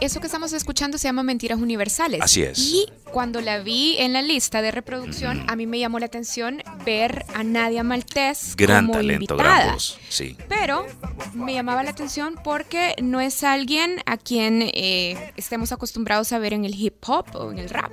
eso 0.00 0.20
que 0.20 0.26
estamos 0.26 0.52
escuchando 0.52 0.98
se 0.98 1.08
llama 1.08 1.22
Mentiras 1.22 1.58
Universales. 1.58 2.20
Así 2.22 2.42
es. 2.42 2.58
Y 2.58 2.86
cuando 3.12 3.40
la 3.40 3.58
vi 3.58 3.96
en 3.98 4.12
la 4.12 4.22
lista 4.22 4.62
de 4.62 4.70
reproducción, 4.70 5.44
a 5.48 5.56
mí 5.56 5.66
me 5.66 5.78
llamó 5.78 5.98
la 5.98 6.06
atención 6.06 6.62
ver 6.84 7.24
a 7.34 7.42
Nadia 7.44 7.82
Maltés 7.82 8.54
gran 8.56 8.86
como 8.86 8.98
talento, 8.98 9.34
invitada. 9.34 9.42
gran 9.62 9.74
voz, 9.74 9.98
sí. 10.08 10.36
Pero 10.48 10.86
me 11.34 11.54
llamaba 11.54 11.82
la 11.82 11.90
atención 11.90 12.34
porque 12.42 12.94
no 13.02 13.20
es 13.20 13.42
alguien 13.44 14.00
a 14.06 14.16
quien 14.16 14.62
eh, 14.62 15.32
estemos 15.36 15.72
acostumbrados 15.72 16.32
a 16.32 16.38
ver 16.38 16.52
en 16.52 16.64
el 16.64 16.74
hip 16.74 16.96
hop 17.06 17.26
o 17.34 17.50
en 17.52 17.58
el 17.58 17.68
rap. 17.70 17.90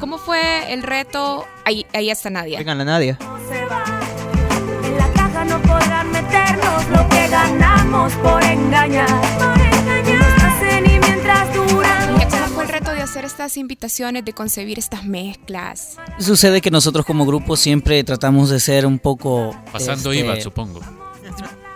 ¿Cómo 0.00 0.18
fue 0.18 0.72
el 0.72 0.82
reto? 0.82 1.44
Ahí, 1.64 1.86
ahí 1.92 2.10
está 2.10 2.30
Nadia. 2.30 2.58
Venga 2.58 2.74
la 2.74 2.84
Nadia. 2.84 3.18
En 4.84 4.96
la 4.96 5.12
caja 5.12 5.44
no 5.44 5.60
podrán 5.62 6.10
meternos 6.10 6.86
lo 6.88 7.08
que 7.08 7.28
ganamos 7.86 8.12
por 8.14 8.42
engañar. 8.42 9.06
de 12.94 13.00
hacer 13.02 13.24
estas 13.24 13.56
invitaciones, 13.56 14.24
de 14.24 14.32
concebir 14.32 14.78
estas 14.78 15.04
mezclas? 15.04 15.96
Sucede 16.20 16.60
que 16.60 16.70
nosotros 16.70 17.04
como 17.04 17.26
grupo 17.26 17.56
siempre 17.56 18.04
tratamos 18.04 18.50
de 18.50 18.60
ser 18.60 18.86
un 18.86 18.98
poco... 18.98 19.56
Pasando 19.72 20.12
este, 20.12 20.24
IVA, 20.24 20.40
supongo. 20.40 20.80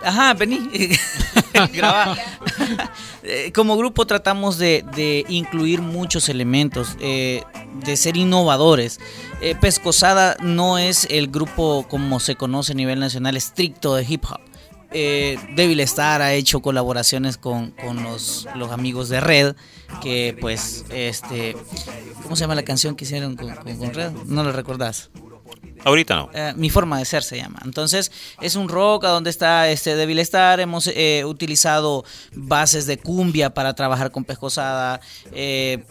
Ajá, 0.03 0.33
vení. 0.33 0.69
Eh, 3.23 3.51
como 3.53 3.77
grupo 3.77 4.07
tratamos 4.07 4.57
de, 4.57 5.25
incluir 5.29 5.81
muchos 5.81 6.27
elementos, 6.27 6.97
eh, 6.99 7.43
de 7.85 7.97
ser 7.97 8.17
innovadores. 8.17 8.99
Eh, 9.41 9.53
Pescosada 9.59 10.37
no 10.41 10.79
es 10.79 11.05
el 11.09 11.27
grupo 11.27 11.85
como 11.87 12.19
se 12.19 12.35
conoce 12.35 12.71
a 12.71 12.75
nivel 12.75 12.99
nacional 12.99 13.37
estricto 13.37 13.95
de 13.95 14.05
hip 14.07 14.23
hop 14.25 14.41
eh, 14.91 15.37
Devil 15.55 15.79
Star 15.81 16.21
ha 16.21 16.33
hecho 16.33 16.61
colaboraciones 16.61 17.37
con, 17.37 17.73
los, 18.03 18.47
los, 18.55 18.71
amigos 18.71 19.09
de 19.09 19.21
Red, 19.21 19.55
que 20.01 20.35
pues, 20.39 20.85
este, 20.89 21.55
¿cómo 22.23 22.35
se 22.35 22.41
llama 22.41 22.55
la 22.55 22.63
canción 22.63 22.95
que 22.95 23.05
hicieron 23.05 23.35
con, 23.35 23.49
Red? 23.93 24.11
¿No 24.25 24.43
lo 24.43 24.51
recordás? 24.51 25.09
Ahorita 25.83 26.15
no. 26.15 26.29
Eh, 26.33 26.53
mi 26.55 26.69
forma 26.69 26.99
de 26.99 27.05
ser 27.05 27.23
se 27.23 27.37
llama. 27.37 27.59
Entonces, 27.65 28.11
es 28.39 28.55
un 28.55 28.69
rock 28.69 29.05
a 29.05 29.09
donde 29.09 29.29
está 29.29 29.69
este 29.69 29.95
Devil 29.95 30.19
Star. 30.19 30.59
Hemos 30.59 30.87
eh, 30.87 31.23
utilizado 31.25 32.05
bases 32.35 32.85
de 32.85 32.97
cumbia 32.97 33.53
para 33.53 33.73
trabajar 33.73 34.11
con 34.11 34.23
pescosada. 34.23 35.01
Eh, 35.31 35.83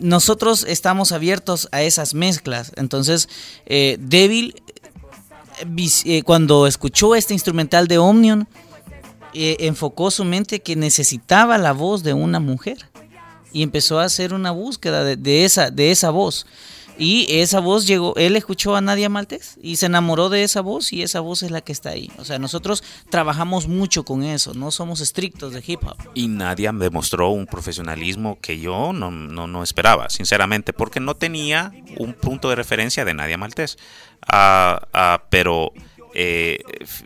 nosotros 0.00 0.64
estamos 0.68 1.12
abiertos 1.12 1.68
a 1.72 1.82
esas 1.82 2.14
mezclas. 2.14 2.72
Entonces, 2.76 3.28
Devil 3.66 4.62
eh, 6.04 6.22
cuando 6.22 6.66
escuchó 6.66 7.14
este 7.14 7.34
instrumental 7.34 7.88
de 7.88 7.98
Omnion, 7.98 8.48
eh, 9.34 9.56
enfocó 9.60 10.10
su 10.10 10.24
mente 10.24 10.60
que 10.60 10.76
necesitaba 10.76 11.58
la 11.58 11.72
voz 11.72 12.02
de 12.02 12.12
una 12.12 12.40
mujer 12.40 12.88
y 13.52 13.62
empezó 13.62 13.98
a 13.98 14.04
hacer 14.04 14.34
una 14.34 14.50
búsqueda 14.50 15.04
de, 15.04 15.44
esa, 15.44 15.70
de 15.70 15.90
esa 15.90 16.10
voz. 16.10 16.46
Y 16.98 17.26
esa 17.40 17.60
voz 17.60 17.86
llegó, 17.86 18.14
él 18.16 18.34
escuchó 18.34 18.74
a 18.74 18.80
Nadia 18.80 19.08
Maltés 19.08 19.56
y 19.62 19.76
se 19.76 19.86
enamoró 19.86 20.30
de 20.30 20.42
esa 20.42 20.62
voz 20.62 20.92
y 20.92 21.02
esa 21.02 21.20
voz 21.20 21.44
es 21.44 21.52
la 21.52 21.60
que 21.60 21.70
está 21.70 21.90
ahí. 21.90 22.10
O 22.18 22.24
sea, 22.24 22.40
nosotros 22.40 22.82
trabajamos 23.08 23.68
mucho 23.68 24.04
con 24.04 24.24
eso, 24.24 24.52
no 24.54 24.72
somos 24.72 25.00
estrictos 25.00 25.52
de 25.52 25.62
hip 25.64 25.80
hop. 25.84 25.96
Y 26.14 26.26
Nadia 26.26 26.72
demostró 26.72 27.30
un 27.30 27.46
profesionalismo 27.46 28.38
que 28.40 28.58
yo 28.58 28.92
no, 28.92 29.12
no, 29.12 29.46
no 29.46 29.62
esperaba, 29.62 30.10
sinceramente, 30.10 30.72
porque 30.72 30.98
no 30.98 31.14
tenía 31.14 31.72
un 31.96 32.14
punto 32.14 32.50
de 32.50 32.56
referencia 32.56 33.04
de 33.04 33.14
Nadia 33.14 33.38
Maltés. 33.38 33.78
Ah, 34.26 34.88
ah, 34.92 35.22
pero, 35.30 35.72
eh, 36.14 36.58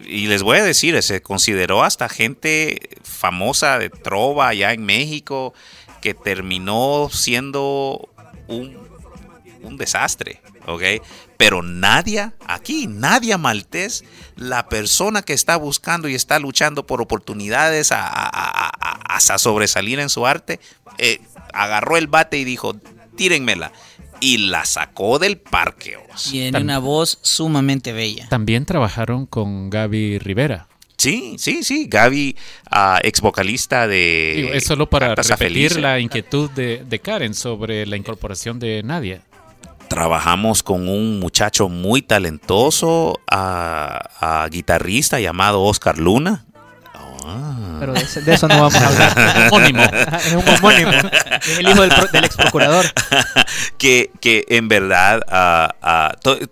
y 0.06 0.26
les 0.26 0.42
voy 0.42 0.56
a 0.58 0.64
decir, 0.64 1.00
se 1.02 1.20
consideró 1.20 1.84
hasta 1.84 2.08
gente 2.08 2.88
famosa 3.02 3.78
de 3.78 3.90
trova 3.90 4.48
allá 4.48 4.72
en 4.72 4.84
México 4.84 5.52
que 6.00 6.14
terminó 6.14 7.08
siendo 7.12 8.08
un 8.48 8.91
un 9.62 9.76
desastre, 9.76 10.40
¿ok? 10.66 10.82
Pero 11.36 11.62
nadie 11.62 12.30
aquí, 12.46 12.86
nadie 12.86 13.36
maltés, 13.36 14.04
la 14.36 14.68
persona 14.68 15.22
que 15.22 15.32
está 15.32 15.56
buscando 15.56 16.08
y 16.08 16.14
está 16.14 16.38
luchando 16.38 16.86
por 16.86 17.00
oportunidades 17.00 17.90
a, 17.92 19.18
sobresalir 19.38 19.98
en 19.98 20.08
su 20.08 20.26
arte, 20.26 20.60
eh, 20.98 21.20
agarró 21.52 21.96
el 21.96 22.06
bate 22.06 22.38
y 22.38 22.44
dijo, 22.44 22.74
tírenmela. 23.16 23.72
Y 24.20 24.38
la 24.38 24.64
sacó 24.64 25.18
del 25.18 25.36
parque. 25.38 25.98
Tiene 26.30 26.60
una 26.60 26.78
voz 26.78 27.18
sumamente 27.22 27.92
bella. 27.92 28.28
También 28.28 28.66
trabajaron 28.66 29.26
con 29.26 29.68
Gaby 29.68 30.20
Rivera. 30.20 30.68
Sí, 30.96 31.34
sí, 31.38 31.64
sí. 31.64 31.86
Gaby, 31.88 32.36
uh, 32.70 32.98
ex 33.02 33.20
vocalista 33.20 33.88
de. 33.88 34.56
es 34.56 34.62
solo 34.64 34.88
para 34.88 35.16
repetir 35.16 35.80
la 35.80 35.98
inquietud 35.98 36.48
de, 36.52 36.84
de, 36.88 36.98
Karen 37.00 37.34
sobre 37.34 37.84
la 37.86 37.96
incorporación 37.96 38.60
de 38.60 38.84
Nadia 38.84 39.22
trabajamos 39.92 40.62
con 40.62 40.88
un 40.88 41.20
muchacho 41.20 41.68
muy 41.68 42.00
talentoso, 42.00 43.20
a, 43.30 44.48
guitarrista 44.50 45.20
llamado 45.20 45.62
Oscar 45.62 45.98
Luna. 45.98 46.46
Ah. 46.94 47.76
Pero 47.78 47.92
de, 47.92 48.00
eso 48.00 48.48
no 48.48 48.54
vamos 48.54 48.74
a 48.74 48.88
hablar. 48.88 49.48
homónimo. 49.52 49.82
es 49.82 50.32
un 50.32 50.48
homónimo. 50.48 50.92
Es 50.92 51.58
el 51.58 51.68
hijo 51.68 51.82
del, 51.82 52.24
ex 52.24 52.36
procurador. 52.36 52.86
que, 53.78 54.10
que 54.20 54.46
en 54.48 54.68
verdad 54.68 55.20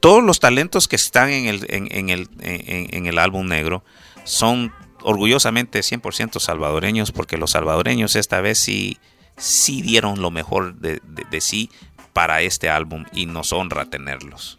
todos 0.00 0.22
los 0.22 0.38
talentos 0.38 0.86
que 0.86 0.96
están 0.96 1.30
en 1.30 1.46
el, 1.46 1.66
en, 1.70 2.10
el, 2.10 2.28
en, 2.40 3.06
el 3.06 3.18
álbum 3.18 3.46
negro 3.48 3.82
son 4.24 4.70
orgullosamente 5.02 5.80
100% 5.80 6.40
salvadoreños 6.40 7.10
porque 7.10 7.38
los 7.38 7.52
salvadoreños 7.52 8.16
esta 8.16 8.42
vez 8.42 8.58
sí, 8.58 8.98
sí 9.38 9.80
dieron 9.80 10.20
lo 10.20 10.30
mejor 10.30 10.74
de, 10.74 11.00
de 11.02 11.40
sí 11.40 11.70
para 12.12 12.42
este 12.42 12.68
álbum 12.68 13.04
y 13.12 13.26
nos 13.26 13.52
honra 13.52 13.86
tenerlos. 13.86 14.58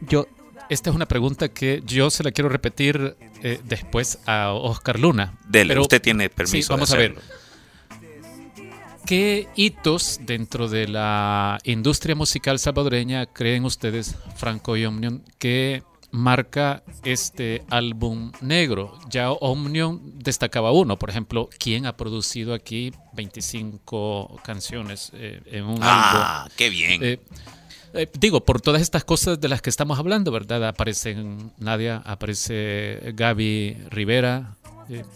Yo, 0.00 0.26
esta 0.68 0.90
es 0.90 0.96
una 0.96 1.06
pregunta 1.06 1.48
que 1.48 1.82
yo 1.84 2.10
se 2.10 2.22
la 2.22 2.30
quiero 2.32 2.48
repetir 2.48 3.16
eh, 3.42 3.60
después 3.64 4.18
a 4.26 4.52
Oscar 4.52 4.98
Luna. 4.98 5.34
Dele, 5.46 5.74
pero, 5.74 5.82
usted 5.82 6.00
tiene 6.00 6.28
permiso. 6.28 6.72
vamos 6.72 6.92
a 6.92 6.96
ver. 6.96 7.16
¿Qué 9.06 9.48
hitos 9.56 10.20
dentro 10.22 10.68
de 10.68 10.86
la 10.86 11.58
industria 11.64 12.14
musical 12.14 12.58
salvadoreña 12.58 13.24
creen 13.24 13.64
ustedes, 13.64 14.16
Franco 14.36 14.76
y 14.76 14.84
Omnium, 14.84 15.22
que 15.38 15.82
marca 16.10 16.82
este 17.04 17.64
álbum 17.70 18.32
negro. 18.40 18.98
Ya 19.10 19.30
Omnium 19.30 20.00
destacaba 20.14 20.72
uno, 20.72 20.98
por 20.98 21.10
ejemplo, 21.10 21.48
¿quién 21.58 21.86
ha 21.86 21.96
producido 21.96 22.54
aquí 22.54 22.92
25 23.14 24.40
canciones 24.44 25.10
eh, 25.14 25.40
en 25.46 25.64
un 25.64 25.78
ah, 25.82 26.42
álbum? 26.42 26.52
qué 26.56 26.70
bien! 26.70 27.02
Eh, 27.02 27.20
eh, 27.94 28.10
digo, 28.18 28.44
por 28.44 28.60
todas 28.60 28.82
estas 28.82 29.04
cosas 29.04 29.40
de 29.40 29.48
las 29.48 29.62
que 29.62 29.70
estamos 29.70 29.98
hablando, 29.98 30.30
¿verdad? 30.30 30.66
Aparecen 30.68 31.52
Nadia, 31.58 32.02
aparece 32.04 33.12
Gaby 33.14 33.76
Rivera. 33.90 34.56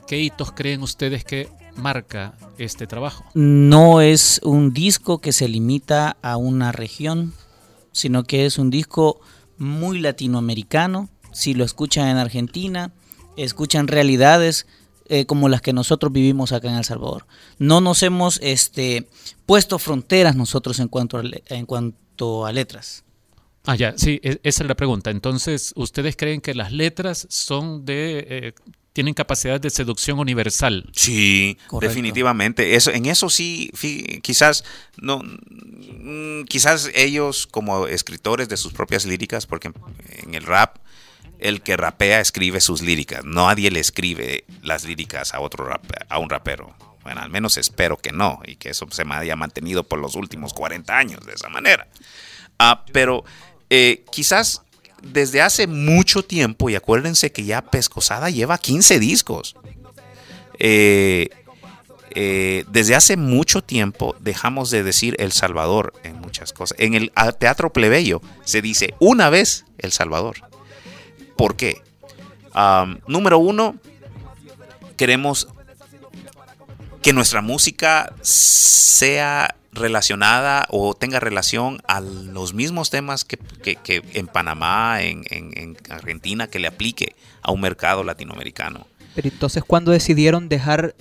¿Qué 0.06 0.18
hitos 0.18 0.52
creen 0.52 0.82
ustedes 0.82 1.24
que 1.24 1.48
marca 1.76 2.34
este 2.58 2.86
trabajo? 2.86 3.24
No 3.34 4.00
es 4.00 4.40
un 4.42 4.72
disco 4.72 5.18
que 5.18 5.32
se 5.32 5.48
limita 5.48 6.16
a 6.22 6.36
una 6.36 6.72
región, 6.72 7.32
sino 7.92 8.24
que 8.24 8.46
es 8.46 8.58
un 8.58 8.70
disco 8.70 9.20
muy 9.62 10.00
latinoamericano. 10.00 11.08
Si 11.32 11.54
lo 11.54 11.64
escuchan 11.64 12.08
en 12.08 12.18
Argentina, 12.18 12.92
escuchan 13.36 13.88
realidades 13.88 14.66
eh, 15.06 15.26
como 15.26 15.48
las 15.48 15.62
que 15.62 15.72
nosotros 15.72 16.12
vivimos 16.12 16.52
acá 16.52 16.68
en 16.68 16.76
El 16.76 16.84
Salvador. 16.84 17.26
No 17.58 17.80
nos 17.80 18.02
hemos 18.02 18.38
este, 18.42 19.08
puesto 19.46 19.78
fronteras 19.78 20.36
nosotros 20.36 20.78
en 20.80 20.88
cuanto 20.88 21.18
a, 21.18 21.22
en 21.48 21.66
cuanto 21.66 22.46
a 22.46 22.52
letras. 22.52 23.04
Ah, 23.64 23.76
ya, 23.76 23.94
sí, 23.96 24.20
e, 24.22 24.40
esa 24.42 24.62
es 24.64 24.68
la 24.68 24.74
pregunta. 24.74 25.10
Entonces, 25.10 25.72
¿ustedes 25.76 26.16
creen 26.16 26.40
que 26.40 26.54
las 26.54 26.72
letras 26.72 27.26
son 27.30 27.84
de... 27.84 28.26
Eh, 28.28 28.52
tienen 28.92 29.14
capacidad 29.14 29.60
de 29.60 29.70
seducción 29.70 30.18
universal. 30.18 30.88
Sí, 30.92 31.58
definitivamente. 31.80 32.74
Eso, 32.74 32.90
en 32.90 33.06
eso 33.06 33.30
sí, 33.30 33.70
quizás 34.22 34.64
no, 34.96 35.22
mm, 35.22 36.44
quizás 36.44 36.90
ellos 36.94 37.46
como 37.46 37.86
escritores 37.86 38.48
de 38.48 38.56
sus 38.56 38.72
propias 38.72 39.06
líricas, 39.06 39.46
porque 39.46 39.72
en 40.22 40.34
el 40.34 40.44
rap 40.44 40.78
el 41.38 41.60
que 41.62 41.76
rapea 41.76 42.20
escribe 42.20 42.60
sus 42.60 42.82
líricas. 42.82 43.24
Nadie 43.24 43.70
le 43.70 43.80
escribe 43.80 44.44
las 44.62 44.84
líricas 44.84 45.34
a 45.34 45.40
otro 45.40 45.68
a 46.08 46.18
un 46.18 46.30
rapero. 46.30 46.74
Bueno, 47.02 47.20
al 47.20 47.30
menos 47.30 47.56
espero 47.56 47.96
que 47.96 48.12
no 48.12 48.40
y 48.46 48.56
que 48.56 48.70
eso 48.70 48.86
se 48.90 49.04
me 49.04 49.16
haya 49.16 49.34
mantenido 49.34 49.82
por 49.82 49.98
los 49.98 50.14
últimos 50.14 50.52
40 50.52 50.96
años 50.96 51.26
de 51.26 51.32
esa 51.32 51.48
manera. 51.48 51.88
Ah, 52.58 52.84
pero 52.92 53.24
eh, 53.70 54.04
quizás 54.12 54.62
desde 55.02 55.42
hace 55.42 55.66
mucho 55.66 56.22
tiempo, 56.22 56.70
y 56.70 56.74
acuérdense 56.74 57.32
que 57.32 57.44
ya 57.44 57.62
Pescosada 57.62 58.30
lleva 58.30 58.58
15 58.58 58.98
discos. 58.98 59.56
Eh, 60.58 61.28
eh, 62.14 62.64
desde 62.68 62.94
hace 62.94 63.16
mucho 63.16 63.62
tiempo 63.62 64.14
dejamos 64.20 64.70
de 64.70 64.82
decir 64.82 65.16
El 65.18 65.32
Salvador 65.32 65.94
en 66.02 66.20
muchas 66.20 66.52
cosas. 66.52 66.78
En 66.78 66.94
el 66.94 67.10
teatro 67.38 67.72
plebeyo 67.72 68.20
se 68.44 68.60
dice 68.60 68.94
una 68.98 69.30
vez 69.30 69.64
El 69.78 69.92
Salvador. 69.92 70.36
¿Por 71.36 71.56
qué? 71.56 71.80
número 73.06 73.38
uno, 73.38 73.76
queremos 74.98 75.48
que 77.00 77.14
nuestra 77.14 77.40
música 77.40 78.12
sea 78.20 79.56
relacionada 79.72 80.66
o 80.68 80.94
tenga 80.94 81.18
relación 81.18 81.80
a 81.88 82.00
los 82.00 82.52
mismos 82.52 82.90
temas 82.90 83.24
que, 83.24 83.38
en 84.12 84.26
Panamá, 84.26 85.02
en, 85.02 85.76
Argentina, 85.88 86.46
que 86.46 86.58
le 86.58 86.68
aplique 86.68 87.16
a 87.40 87.52
un 87.52 87.60
mercado 87.60 88.04
latinoamericano. 88.04 88.86
Pero 89.14 89.28
entonces, 89.28 89.64
¿cuándo 89.64 89.90
decidieron 89.90 90.48
dejar 90.48 90.94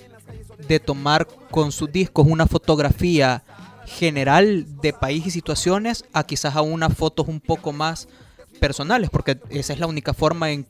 de 0.66 0.80
tomar 0.80 1.28
con 1.50 1.72
sus 1.72 1.92
discos 1.92 2.26
una 2.26 2.46
fotografía 2.46 3.42
general 3.86 4.66
de 4.80 4.92
país 4.92 5.26
y 5.26 5.30
situaciones 5.30 6.04
a 6.12 6.24
quizás 6.24 6.56
a 6.56 6.62
unas 6.62 6.94
fotos 6.94 7.28
un 7.28 7.40
poco 7.40 7.72
más 7.72 8.08
personales? 8.58 9.10
Porque 9.10 9.38
esa 9.50 9.74
es 9.74 9.78
la 9.78 9.86
única 9.86 10.14
forma 10.14 10.50
en, 10.50 10.66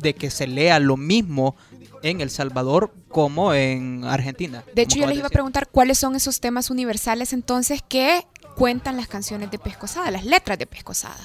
de 0.00 0.14
que 0.14 0.30
se 0.30 0.46
lea 0.46 0.80
lo 0.80 0.96
mismo 0.96 1.56
en 2.02 2.20
El 2.20 2.30
Salvador 2.30 2.92
como 3.08 3.54
en 3.54 4.04
Argentina. 4.04 4.64
De 4.74 4.82
hecho, 4.82 4.98
yo 4.98 5.06
les 5.06 5.18
iba 5.18 5.26
a 5.26 5.30
preguntar 5.30 5.68
cuáles 5.68 5.98
son 5.98 6.16
esos 6.16 6.40
temas 6.40 6.70
universales 6.70 7.32
entonces 7.32 7.82
que 7.86 8.26
cuentan 8.54 8.96
las 8.96 9.08
canciones 9.08 9.50
de 9.50 9.58
Pescosada, 9.58 10.10
las 10.10 10.24
letras 10.24 10.58
de 10.58 10.66
Pescosada. 10.66 11.16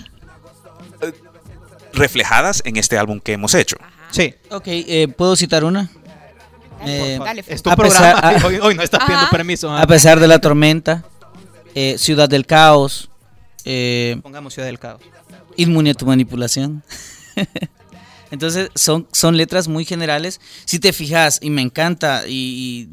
Eh, 1.02 1.14
reflejadas 1.94 2.62
en 2.66 2.78
este 2.78 2.98
álbum 2.98 3.20
que 3.20 3.34
hemos 3.34 3.54
hecho. 3.54 3.78
Sí. 4.12 4.34
Ok, 4.50 4.64
eh, 4.68 5.08
¿puedo 5.16 5.36
citar 5.36 5.64
una? 5.64 5.90
Eh, 6.86 7.18
a 7.66 7.76
programa. 7.76 8.34
hoy, 8.62 8.76
no 8.76 8.84
estás 8.84 9.04
pidiendo 9.06 9.30
permiso. 9.30 9.76
A 9.76 9.88
pesar 9.88 10.20
de 10.20 10.28
la 10.28 10.40
tormenta, 10.40 11.04
Ciudad 11.98 12.30
del 12.30 12.46
Caos. 12.46 13.10
Pongamos 14.22 14.54
Ciudad 14.54 14.68
del 14.68 14.80
Caos. 14.80 15.02
Inmune 15.56 15.92
a 15.92 15.94
tu 15.94 16.06
manipulación. 16.06 16.84
Entonces 18.34 18.72
son, 18.74 19.08
son 19.12 19.38
letras 19.38 19.68
muy 19.68 19.86
generales. 19.86 20.42
Si 20.66 20.80
te 20.80 20.92
fijas, 20.92 21.38
y 21.40 21.52
me 21.52 21.62
encanta 21.62 22.24
y, 22.28 22.90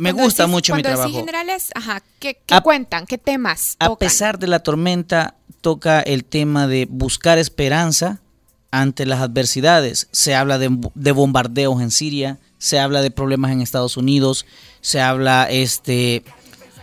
me 0.00 0.10
gusta 0.10 0.48
mucho 0.48 0.74
mi 0.74 0.82
trabajo. 0.82 1.12
generales, 1.12 1.70
ajá, 1.76 2.02
¿qué, 2.18 2.38
cuentan? 2.64 3.06
¿Qué 3.06 3.16
temas? 3.16 3.76
A 3.78 3.94
pesar 3.94 4.40
de 4.40 4.48
la 4.48 4.64
tormenta, 4.64 5.36
toca 5.60 6.00
el 6.00 6.24
tema 6.24 6.66
de 6.66 6.88
buscar 6.90 7.38
esperanza 7.38 8.20
ante 8.72 9.06
las 9.06 9.20
adversidades. 9.20 10.08
Se 10.10 10.34
habla 10.34 10.58
de, 10.58 11.12
bombardeos 11.12 11.80
en 11.80 11.92
Siria, 11.92 12.40
se 12.58 12.80
habla 12.80 13.00
de 13.00 13.12
problemas 13.12 13.52
en 13.52 13.60
Estados 13.60 13.96
Unidos, 13.96 14.44
se 14.80 15.00
habla 15.00 15.46
este 15.48 16.24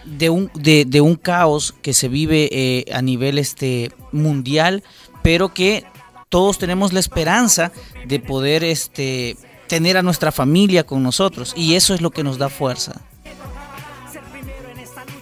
de 0.05 0.29
un, 0.29 0.49
de, 0.53 1.01
un 1.01 1.15
caos 1.15 1.75
que 1.81 1.93
se 1.93 2.07
vive 2.07 2.47
eh, 2.53 2.85
a 2.93 3.01
nivel 3.01 3.37
este 3.37 3.91
mundial, 4.13 4.81
pero 5.23 5.53
que 5.53 5.83
todos 6.29 6.57
tenemos 6.57 6.93
la 6.93 6.99
esperanza 6.99 7.71
de 8.05 8.19
poder 8.19 8.63
este, 8.63 9.37
tener 9.67 9.97
a 9.97 10.01
nuestra 10.01 10.31
familia 10.31 10.85
con 10.85 11.03
nosotros 11.03 11.53
y 11.55 11.75
eso 11.75 11.93
es 11.93 12.01
lo 12.01 12.11
que 12.11 12.23
nos 12.23 12.37
da 12.37 12.49
fuerza. 12.49 13.01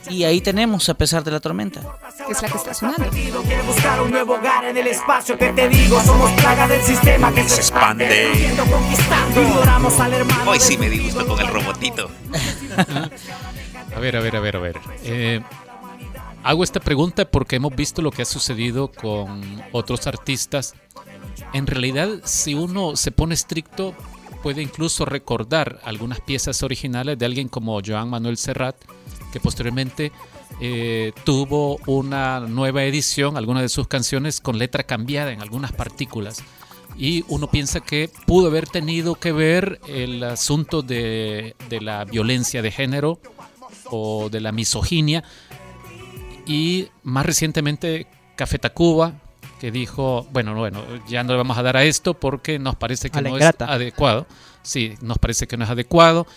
Y 0.10 0.24
ahí 0.24 0.40
tenemos, 0.40 0.88
a 0.90 0.94
pesar 0.94 1.24
de 1.24 1.32
la 1.32 1.40
tormenta. 1.40 1.82
Es 2.30 2.42
la 2.42 2.48
que 2.48 2.58
está 2.58 2.74
sonando. 2.74 3.10
buscar 3.66 4.02
un 4.02 4.12
nuevo 4.12 4.36
hogar 4.36 4.66
en 4.66 4.78
el 4.78 4.88
espacio 4.88 5.38
que 5.38 5.52
te 5.52 5.68
digo. 5.68 6.00
Somos 6.04 6.32
plaga 6.34 6.68
del 6.68 6.82
sistema 6.82 7.34
que 7.34 7.48
se 7.48 7.56
expande. 7.58 8.32
Hoy 10.46 10.60
sí 10.60 10.78
me 10.78 10.90
disgusto 10.90 11.28
con 11.28 11.40
el 11.40 11.48
robotito. 11.48 12.10
a 13.96 14.00
ver, 14.00 14.16
a 14.16 14.20
ver, 14.22 14.36
a 14.36 14.40
ver, 14.40 14.56
a 14.56 14.60
ver. 14.60 14.80
Eh, 15.04 15.42
hago 16.46 16.64
esta 16.64 16.80
pregunta 16.80 17.26
porque 17.26 17.58
hemos 17.58 17.76
visto 17.76 18.02
lo 18.02 18.12
que 18.12 18.22
ha 18.22 18.26
sucedido 18.26 18.90
con 18.90 19.62
otros 19.74 20.08
artistas 20.08 20.74
en 21.54 21.68
realidad, 21.68 22.22
si 22.24 22.54
uno 22.54 22.96
se 22.96 23.12
pone 23.12 23.34
estricto, 23.34 23.94
puede 24.44 24.62
incluso 24.62 25.06
recordar 25.06 25.80
algunas 25.84 26.20
piezas 26.22 26.64
originales 26.64 27.18
de 27.18 27.26
alguien 27.26 27.48
como 27.48 27.80
Joan 27.86 28.10
Manuel 28.10 28.38
Serrat, 28.38 28.76
que 29.32 29.40
posteriormente 29.40 30.12
eh, 30.62 31.14
tuvo 31.24 31.80
una 31.88 32.42
nueva 32.42 32.84
edición, 32.84 33.38
algunas 33.38 33.64
de 33.64 33.70
sus 33.70 33.88
canciones 33.88 34.40
con 34.40 34.58
letra 34.58 34.84
cambiada 34.84 35.32
en 35.32 35.42
algunas 35.42 35.72
partículas. 35.72 36.44
Y 36.98 37.26
uno 37.28 37.50
piensa 37.50 37.82
que 37.82 38.10
pudo 38.26 38.48
haber 38.48 38.68
tenido 38.68 39.16
que 39.16 39.34
ver 39.34 39.82
el 39.88 40.24
asunto 40.24 40.82
de, 40.82 41.56
de 41.70 41.82
la 41.82 42.06
violencia 42.06 42.62
de 42.62 42.72
género 42.72 43.20
o 43.90 44.30
de 44.30 44.40
la 44.40 44.52
misoginia. 44.52 45.24
Y 46.46 46.90
más 47.04 47.26
recientemente 47.26 48.08
Café 48.36 48.60
Tacuba, 48.60 49.14
que 49.60 49.72
dijo, 49.72 50.28
bueno, 50.32 50.54
bueno, 50.56 50.84
ya 51.08 51.24
no 51.24 51.32
le 51.32 51.38
vamos 51.38 51.58
a 51.58 51.64
dar 51.64 51.78
a 51.78 51.84
esto 51.84 52.14
porque 52.14 52.60
nos 52.60 52.76
parece 52.76 53.10
que 53.10 53.22
no 53.22 53.38
es 53.38 53.54
adecuado. 53.60 54.28
Sí, 54.62 54.96
nos 55.02 55.18
parece 55.18 55.48
que 55.48 55.58
no 55.58 55.64
es 55.64 55.70
adecuado. 55.70 56.28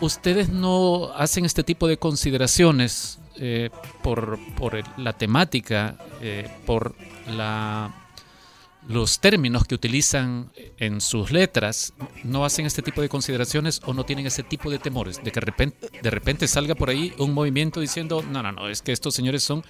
¿Ustedes 0.00 0.48
no 0.48 1.12
hacen 1.14 1.44
este 1.44 1.62
tipo 1.62 1.86
de 1.88 1.96
consideraciones 1.96 3.18
eh, 3.36 3.70
por, 4.02 4.38
por, 4.56 4.82
la 4.98 5.12
temática, 5.12 5.96
eh, 6.20 6.50
por 6.66 6.94
la 7.28 8.01
los 8.88 9.20
términos 9.20 9.64
que 9.64 9.74
utilizan 9.74 10.50
en 10.78 11.00
sus 11.00 11.30
letras 11.30 11.94
no 12.24 12.44
hacen 12.44 12.66
este 12.66 12.82
tipo 12.82 13.00
de 13.00 13.08
consideraciones 13.08 13.80
o 13.84 13.94
no 13.94 14.04
tienen 14.04 14.26
ese 14.26 14.42
tipo 14.42 14.70
de 14.70 14.78
temores 14.78 15.22
de 15.22 15.30
que 15.30 15.40
de 16.02 16.10
repente, 16.10 16.48
salga 16.48 16.74
por 16.74 16.90
ahí 16.90 17.12
un 17.18 17.32
movimiento 17.32 17.80
diciendo 17.80 18.22
no, 18.28 18.42
no, 18.42 18.52
no, 18.52 18.68
es 18.68 18.82
que 18.82 18.92
estos 18.92 19.14
señores 19.14 19.42
son 19.42 19.64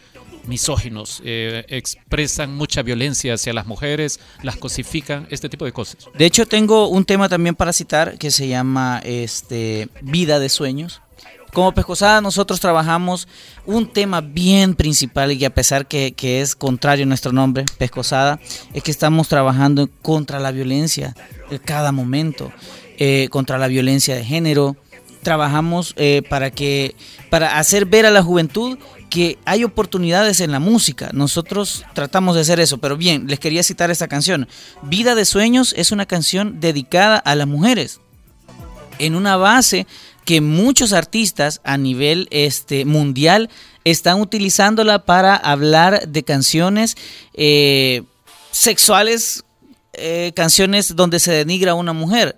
misóginos, 0.47 1.23
eh, 1.25 1.65
expresan 1.69 2.55
mucha 2.57 2.83
violencia 2.83 3.35
hacia 3.35 3.53
las 3.53 3.67
mujeres, 3.67 4.21
las 4.43 4.57
cosifican, 4.57 5.27
este 5.31 5.49
tipo 5.49 5.65
de 5.65 5.73
cosas. 5.73 6.09
De 6.15 6.25
hecho 6.27 6.47
tengo 6.47 6.89
un 6.89 7.05
tema 7.05 7.29
también 7.29 7.55
para 7.55 7.73
citar 7.73 8.19
que 8.19 8.31
se 8.31 8.49
llama 8.49 9.01
este 9.05 9.89
Vida 10.03 10.39
de 10.39 10.49
Sueños 10.49 11.03
como 11.53 11.73
Pescosada 11.73 12.21
nosotros 12.21 12.61
trabajamos 12.61 13.29
un 13.67 13.87
tema 13.87 14.21
bien 14.21 14.75
principal 14.75 15.33
y 15.33 15.45
a 15.45 15.55
pesar 15.55 15.87
que, 15.87 16.15
es 16.19 16.57
contrario 16.57 17.05
a 17.05 17.07
nuestro 17.07 17.33
nombre, 17.33 17.65
Pescosada, 17.79 18.41
es 18.73 18.83
que 18.83 18.91
estamos 18.91 19.29
trabajando 19.29 19.89
contra 20.01 20.41
la 20.41 20.51
violencia 20.51 21.15
en 21.51 21.59
cada 21.59 21.93
momento, 21.93 22.51
eh, 22.99 23.29
contra 23.31 23.59
la 23.59 23.69
violencia 23.69 24.15
de 24.15 24.25
género. 24.25 24.77
Trabajamos 25.23 25.95
eh, 25.99 26.23
para 26.29 26.51
que 26.51 26.97
para 27.31 27.59
hacer 27.59 27.87
ver 27.87 28.07
a 28.07 28.11
la 28.11 28.23
juventud 28.23 28.79
que 29.09 29.39
hay 29.45 29.63
oportunidades 29.63 30.41
en 30.41 30.51
la 30.51 30.59
música. 30.59 31.11
Nosotros 31.13 31.85
tratamos 31.93 32.35
de 32.35 32.41
hacer 32.41 32.59
eso, 32.61 32.79
pero 32.79 32.97
bien, 32.97 33.27
les 33.29 33.39
quería 33.39 33.63
citar 33.63 33.91
esta 33.91 34.09
canción. 34.09 34.49
Vida 34.83 35.15
de 35.15 35.27
Sueños 35.27 35.75
es 35.77 35.93
una 35.93 36.07
canción 36.07 36.61
dedicada 36.61 37.19
a 37.19 37.35
las 37.35 37.47
mujeres 37.47 38.01
en 38.99 39.15
una 39.15 39.37
base 39.37 39.87
que 40.25 40.41
muchos 40.41 40.93
artistas 40.93 41.61
a 41.65 41.77
nivel 41.77 42.29
este, 42.31 42.85
mundial 42.85 43.51
están 43.85 44.21
utilizándola 44.21 45.05
para 45.05 45.37
hablar 45.37 46.09
de 46.09 46.23
canciones 46.23 46.97
eh, 47.35 48.03
sexuales, 48.51 49.45
eh, 49.95 50.33
canciones 50.35 50.95
donde 50.95 51.19
se 51.19 51.33
denigra 51.33 51.73
a 51.73 51.75
una 51.75 51.93
mujer. 51.93 52.37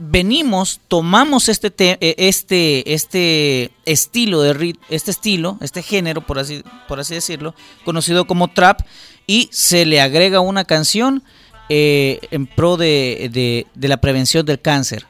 venimos, 0.00 0.80
tomamos 0.88 1.50
este, 1.50 1.72
eh, 1.78 2.14
este, 2.16 2.94
este 2.94 3.70
estilo 3.84 4.40
de 4.40 4.74
este 4.88 5.10
estilo, 5.10 5.58
este 5.60 5.82
género, 5.82 6.22
por 6.22 6.38
así, 6.38 6.62
por 6.88 7.00
así 7.00 7.14
decirlo, 7.14 7.54
conocido 7.84 8.26
como 8.26 8.48
trap, 8.48 8.80
y 9.26 9.48
se 9.52 9.84
le 9.84 10.00
agrega 10.00 10.40
una 10.40 10.64
canción 10.64 11.22
eh, 11.68 12.18
en 12.30 12.46
pro 12.46 12.76
de, 12.78 13.66
de 13.74 13.88
la 13.88 13.98
prevención 13.98 14.46
del 14.46 14.60
cáncer. 14.60 15.06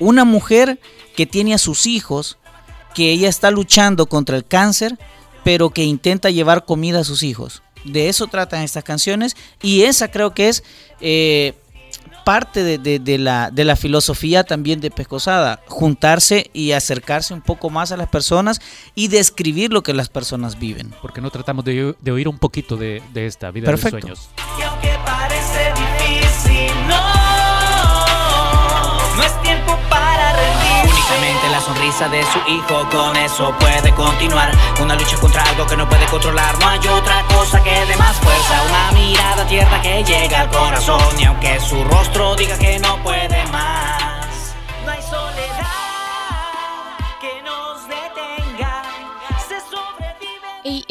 Una 0.00 0.24
mujer 0.24 0.80
que 1.16 1.26
tiene 1.26 1.54
a 1.54 1.58
sus 1.58 1.86
hijos, 1.86 2.38
que 2.94 3.10
ella 3.10 3.28
está 3.28 3.50
luchando 3.50 4.06
contra 4.06 4.36
el 4.36 4.44
cáncer, 4.44 4.98
pero 5.44 5.70
que 5.70 5.84
intenta 5.84 6.30
llevar 6.30 6.64
comida 6.64 7.00
a 7.00 7.04
sus 7.04 7.22
hijos. 7.22 7.62
De 7.84 8.08
eso 8.08 8.26
tratan 8.28 8.62
estas 8.62 8.84
canciones 8.84 9.36
y 9.60 9.82
esa 9.82 10.08
creo 10.08 10.34
que 10.34 10.48
es 10.48 10.62
eh, 11.00 11.54
parte 12.24 12.78
de, 12.78 13.18
la, 13.18 13.50
de 13.50 13.64
la 13.64 13.76
filosofía 13.76 14.44
también 14.44 14.80
de 14.80 14.90
Pescosada, 14.90 15.60
juntarse 15.66 16.50
y 16.52 16.72
acercarse 16.72 17.34
un 17.34 17.42
poco 17.42 17.70
más 17.70 17.92
a 17.92 17.96
las 17.96 18.08
personas 18.08 18.60
y 18.94 19.08
describir 19.08 19.72
lo 19.72 19.82
que 19.82 19.92
las 19.92 20.08
personas 20.08 20.58
viven. 20.58 20.92
Porque 21.02 21.20
no 21.20 21.30
tratamos 21.30 21.64
de, 21.64 21.94
oír 22.10 22.28
un 22.28 22.38
poquito 22.38 22.76
de, 22.76 23.02
esta 23.14 23.50
vida 23.50 23.70
de 23.70 23.76
sueños. 23.76 24.30
Sonrisa 31.60 32.08
de 32.08 32.22
su 32.24 32.38
hijo, 32.50 32.88
con 32.90 33.16
eso 33.16 33.54
puede 33.58 33.92
continuar. 33.94 34.50
Una 34.80 34.94
lucha 34.94 35.16
contra 35.18 35.42
algo 35.42 35.66
que 35.66 35.76
no 35.76 35.88
puede 35.88 36.06
controlar, 36.06 36.58
no 36.58 36.68
hay 36.68 36.78
otra 36.88 37.22
cosa 37.34 37.62
que 37.62 37.70
dé 37.86 37.96
más 37.96 38.16
fuerza. 38.16 38.62
Una 38.68 38.92
mirada 38.92 39.46
tierna 39.46 39.82
que 39.82 40.04
llega 40.04 40.40
al 40.40 40.50
corazón 40.50 41.20
y 41.20 41.24
aunque 41.24 41.60
su 41.60 41.82
rostro 41.84 42.36
diga 42.36 42.56
que 42.58 42.78
no 42.78 42.96
puede 43.02 43.46
más, 43.46 43.71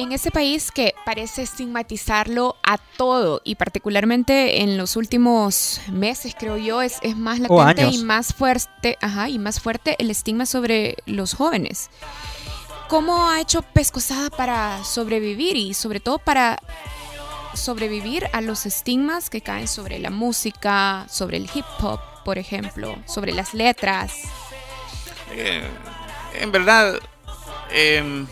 en 0.01 0.11
este 0.11 0.31
país 0.31 0.71
que 0.71 0.95
parece 1.05 1.43
estigmatizarlo 1.43 2.55
a 2.63 2.77
todo 2.77 3.41
y 3.43 3.55
particularmente 3.55 4.61
en 4.61 4.77
los 4.77 4.95
últimos 4.95 5.79
meses 5.91 6.35
creo 6.37 6.57
yo 6.57 6.81
es, 6.81 6.97
es 7.01 7.15
más 7.15 7.39
latente 7.39 7.85
y 7.85 8.03
más 8.03 8.33
fuerte, 8.33 8.97
ajá, 9.01 9.29
y 9.29 9.37
más 9.37 9.59
fuerte 9.59 9.95
el 9.99 10.09
estigma 10.09 10.45
sobre 10.45 10.97
los 11.05 11.33
jóvenes. 11.33 11.89
¿Cómo 12.87 13.29
ha 13.29 13.39
hecho 13.39 13.61
Pescosada 13.61 14.29
para 14.29 14.83
sobrevivir 14.83 15.55
y 15.55 15.73
sobre 15.73 15.99
todo 15.99 16.17
para 16.17 16.61
sobrevivir 17.53 18.27
a 18.33 18.41
los 18.41 18.65
estigmas 18.65 19.29
que 19.29 19.41
caen 19.41 19.67
sobre 19.67 19.99
la 19.99 20.09
música, 20.09 21.05
sobre 21.09 21.37
el 21.37 21.49
hip 21.53 21.65
hop, 21.79 21.99
por 22.25 22.37
ejemplo, 22.37 22.97
sobre 23.05 23.33
las 23.33 23.53
letras? 23.53 24.13
Eh, 25.31 25.63
en 26.39 26.51
verdad, 26.51 26.99
eh, 27.71 28.25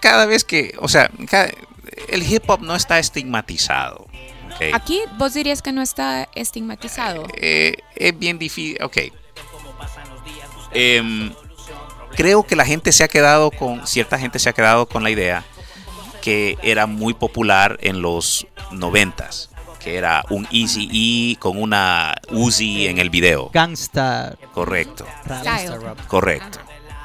cada 0.00 0.26
vez 0.26 0.44
que, 0.44 0.74
o 0.78 0.88
sea, 0.88 1.10
el 2.08 2.30
hip 2.30 2.48
hop 2.48 2.60
no 2.60 2.74
está 2.74 2.98
estigmatizado. 2.98 4.06
Aquí 4.72 5.00
vos 5.18 5.34
dirías 5.34 5.62
que 5.62 5.72
no 5.72 5.82
está 5.82 6.28
estigmatizado. 6.34 7.26
Eh, 7.34 7.76
es 7.96 8.18
bien 8.18 8.38
difícil, 8.38 8.82
ok. 8.82 8.98
Em, 10.72 11.32
creo 12.16 12.44
que 12.44 12.56
la 12.56 12.64
gente 12.64 12.92
se 12.92 13.04
ha 13.04 13.08
quedado 13.08 13.50
con, 13.50 13.86
cierta 13.86 14.18
gente 14.18 14.38
se 14.38 14.48
ha 14.48 14.52
quedado 14.52 14.86
con 14.86 15.02
la 15.02 15.10
idea 15.10 15.44
que 16.22 16.56
era 16.62 16.86
muy 16.86 17.14
popular 17.14 17.78
en 17.82 18.00
los 18.00 18.46
noventas, 18.70 19.50
que 19.78 19.96
era 19.96 20.24
un 20.30 20.48
Easy 20.50 20.88
E 21.34 21.38
con 21.38 21.60
una 21.60 22.14
Uzi 22.30 22.86
en 22.86 22.98
el 22.98 23.10
video. 23.10 23.50
Gangsta. 23.52 24.36
Correcto. 24.52 25.06
Correcto. 26.08 26.60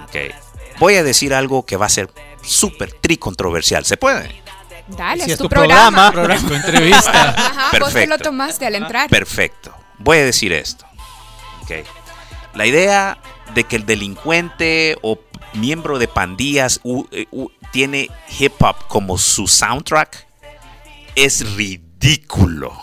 Okay 0.07 0.31
voy 0.79 0.95
a 0.95 1.03
decir 1.03 1.33
algo 1.33 1.65
que 1.65 1.77
va 1.77 1.85
a 1.85 1.89
ser 1.89 2.09
súper 2.41 2.93
tricontroversial. 2.93 3.85
¿Se 3.85 3.97
puede? 3.97 4.41
Dale, 4.87 5.25
es, 5.25 5.37
tu, 5.37 5.47
programa. 5.47 6.11
programa. 6.13 6.47
tu 6.47 6.53
entrevista. 6.53 7.29
Ajá, 7.29 7.71
Perfecto. 7.71 7.85
vos 7.85 7.93
te 7.93 8.07
lo 8.07 8.17
tomaste 8.17 8.65
al 8.65 8.75
entrar. 8.75 9.09
Perfecto. 9.09 9.73
Voy 9.99 10.17
a 10.17 10.25
decir 10.25 10.51
esto. 10.51 10.85
Okay. 11.63 11.83
La 12.55 12.65
idea 12.65 13.19
de 13.53 13.63
que 13.63 13.75
el 13.75 13.85
delincuente 13.85 14.97
o 15.01 15.19
miembro 15.53 15.99
de 15.99 16.07
pandillas 16.07 16.81
eh, 17.11 17.25
tiene 17.71 18.09
hip 18.39 18.53
hop 18.61 18.75
como 18.87 19.17
su 19.17 19.47
soundtrack 19.47 20.27
es 21.15 21.55
ridículo. 21.55 22.73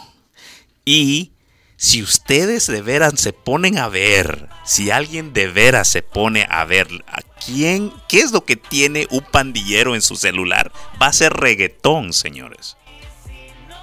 Y 0.85 1.33
si 1.77 2.03
ustedes 2.03 2.67
de 2.67 2.81
veras 2.81 3.21
se 3.21 3.33
ponen 3.33 3.79
a 3.79 3.89
ver, 3.89 4.49
si 4.65 4.91
alguien 4.91 5.33
de 5.33 5.49
veras 5.49 5.89
se 5.89 6.03
pone 6.03 6.47
a 6.49 6.65
ver 6.65 6.89
a 7.07 7.21
quién, 7.23 7.93
qué 8.09 8.21
es 8.21 8.33
lo 8.33 8.45
que 8.45 8.57
tiene 8.57 9.07
un 9.11 9.21
pandillero 9.21 9.95
en 9.95 10.03
su 10.03 10.17
celular, 10.17 10.73
va 11.01 11.09
a 11.09 11.13
ser 11.13 11.35
reggaetón, 11.35 12.13
señores. 12.13 12.77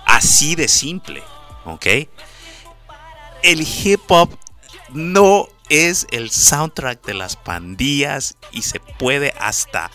Así 0.06 0.56
de 0.56 0.68
simple, 0.68 1.24
¿ok? 1.66 1.86
El 3.44 3.62
hip 3.62 4.02
hop 4.10 4.38
no 4.92 5.48
es 5.70 6.08
el 6.12 6.32
soundtrack 6.32 7.06
de 7.06 7.14
las 7.14 7.36
pandillas 7.36 8.38
y 8.52 8.64
se 8.64 8.80
puede 8.80 9.34
hasta 9.40 9.92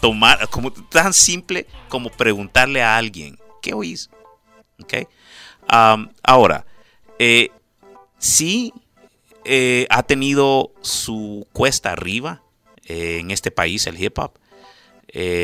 tomar 0.00 0.48
como 0.48 0.72
tan 0.72 1.12
simple 1.12 1.66
como 1.88 2.10
preguntarle 2.10 2.82
a 2.82 2.96
alguien, 2.96 3.38
¿qué 3.60 3.74
oís? 3.74 4.10
¿Ok? 4.82 5.08
ahora, 6.22 6.66
eh, 7.24 7.50
sí 8.18 8.74
eh, 9.44 9.86
ha 9.90 10.02
tenido 10.02 10.72
su 10.80 11.46
cuesta 11.52 11.92
arriba 11.92 12.42
eh, 12.86 13.18
en 13.20 13.30
este 13.30 13.52
país, 13.52 13.86
el 13.86 14.02
hip 14.02 14.18
hop. 14.18 14.32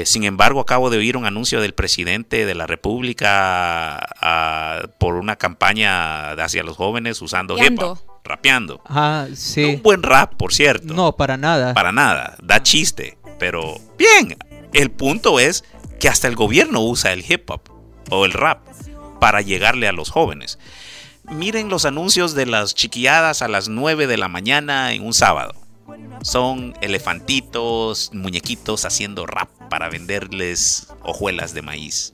sin 0.04 0.24
embargo, 0.24 0.60
acabo 0.60 0.90
de 0.90 0.98
oír 0.98 1.16
un 1.16 1.24
anuncio 1.24 1.60
del 1.60 1.74
presidente 1.74 2.46
de 2.46 2.54
la 2.56 2.66
República 2.66 3.96
ah, 4.20 4.88
por 4.98 5.14
una 5.14 5.36
campaña 5.36 6.32
hacia 6.32 6.64
los 6.64 6.76
jóvenes 6.76 7.22
usando 7.22 7.56
hip 7.56 7.80
hop, 7.80 7.98
rapeando. 8.24 8.80
Ah, 8.86 9.28
sí. 9.36 9.62
Un 9.62 9.82
buen 9.82 10.02
rap, 10.02 10.34
por 10.34 10.52
cierto. 10.52 10.92
No, 10.94 11.16
para 11.16 11.36
nada. 11.36 11.74
Para 11.74 11.92
nada. 11.92 12.36
Da 12.42 12.60
chiste. 12.60 13.18
Pero 13.38 13.76
bien, 13.96 14.36
el 14.72 14.90
punto 14.90 15.38
es 15.38 15.62
que 16.00 16.08
hasta 16.08 16.26
el 16.26 16.34
gobierno 16.34 16.80
usa 16.80 17.12
el 17.12 17.24
hip 17.28 17.48
hop 17.48 17.62
o 18.10 18.24
el 18.24 18.32
rap 18.32 18.66
para 19.20 19.42
llegarle 19.42 19.86
a 19.86 19.92
los 19.92 20.10
jóvenes 20.10 20.58
miren 21.30 21.68
los 21.68 21.84
anuncios 21.84 22.34
de 22.34 22.46
las 22.46 22.74
chiquilladas 22.74 23.42
a 23.42 23.48
las 23.48 23.68
9 23.68 24.06
de 24.06 24.16
la 24.16 24.28
mañana 24.28 24.92
en 24.92 25.04
un 25.04 25.14
sábado. 25.14 25.54
Son 26.22 26.74
elefantitos, 26.80 28.10
muñequitos 28.12 28.84
haciendo 28.84 29.26
rap 29.26 29.48
para 29.70 29.88
venderles 29.88 30.88
hojuelas 31.02 31.54
de 31.54 31.62
maíz. 31.62 32.12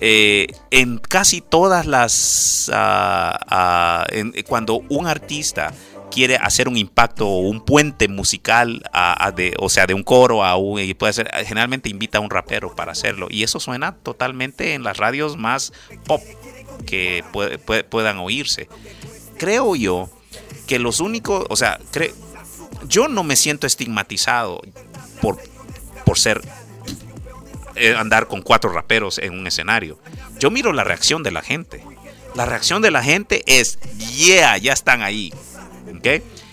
Eh, 0.00 0.46
en 0.70 0.98
casi 0.98 1.40
todas 1.40 1.86
las... 1.86 2.70
Ah, 2.72 3.38
ah, 3.48 4.06
cuando 4.46 4.82
un 4.88 5.06
artista 5.06 5.72
quiere 6.10 6.36
hacer 6.36 6.68
un 6.68 6.76
impacto 6.76 7.26
o 7.28 7.40
un 7.40 7.60
puente 7.60 8.08
musical, 8.08 8.82
o 9.58 9.68
sea, 9.68 9.86
de 9.86 9.94
un 9.94 10.02
coro 10.02 10.44
a 10.44 10.56
un, 10.56 10.94
puede 10.94 11.12
ser, 11.12 11.30
generalmente 11.46 11.88
invita 11.88 12.18
a 12.18 12.20
un 12.20 12.30
rapero 12.30 12.74
para 12.74 12.92
hacerlo. 12.92 13.26
Y 13.30 13.42
eso 13.42 13.60
suena 13.60 13.96
totalmente 13.96 14.74
en 14.74 14.82
las 14.82 14.96
radios 14.96 15.36
más 15.36 15.72
pop 16.06 16.22
que 16.86 17.24
puedan 17.88 18.18
oírse. 18.18 18.68
Creo 19.38 19.76
yo 19.76 20.10
que 20.66 20.78
los 20.78 21.00
únicos, 21.00 21.46
o 21.48 21.56
sea, 21.56 21.78
yo 22.88 23.08
no 23.08 23.22
me 23.22 23.36
siento 23.36 23.66
estigmatizado 23.66 24.60
por, 25.20 25.38
por 26.04 26.18
ser 26.18 26.42
eh, 27.74 27.94
andar 27.94 28.26
con 28.26 28.42
cuatro 28.42 28.72
raperos 28.72 29.18
en 29.18 29.38
un 29.38 29.46
escenario. 29.46 29.98
Yo 30.38 30.50
miro 30.50 30.72
la 30.72 30.84
reacción 30.84 31.22
de 31.22 31.30
la 31.30 31.42
gente. 31.42 31.82
La 32.34 32.44
reacción 32.44 32.82
de 32.82 32.90
la 32.90 33.02
gente 33.02 33.42
es, 33.46 33.78
yeah, 34.16 34.56
ya 34.58 34.72
están 34.72 35.02
ahí. 35.02 35.32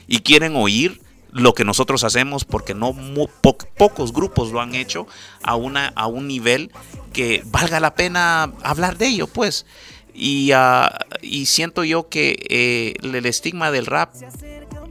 Y 0.07 0.19
quieren 0.19 0.55
oír 0.55 1.01
lo 1.31 1.53
que 1.53 1.65
nosotros 1.65 2.03
hacemos 2.03 2.45
porque 2.45 2.73
no 2.73 2.95
pocos 3.41 4.13
grupos 4.13 4.51
lo 4.51 4.61
han 4.61 4.73
hecho 4.73 5.07
a, 5.43 5.55
una, 5.55 5.87
a 5.95 6.07
un 6.07 6.27
nivel 6.27 6.71
que 7.11 7.43
valga 7.45 7.79
la 7.79 7.95
pena 7.95 8.53
hablar 8.63 8.97
de 8.97 9.07
ello, 9.07 9.27
pues. 9.27 9.65
Y, 10.15 10.51
ah, 10.53 10.97
y 11.21 11.45
siento 11.45 11.83
yo 11.83 12.07
que 12.07 12.37
eh, 12.49 12.93
el 13.03 13.25
estigma 13.25 13.69
del 13.69 13.85
rap 13.85 14.13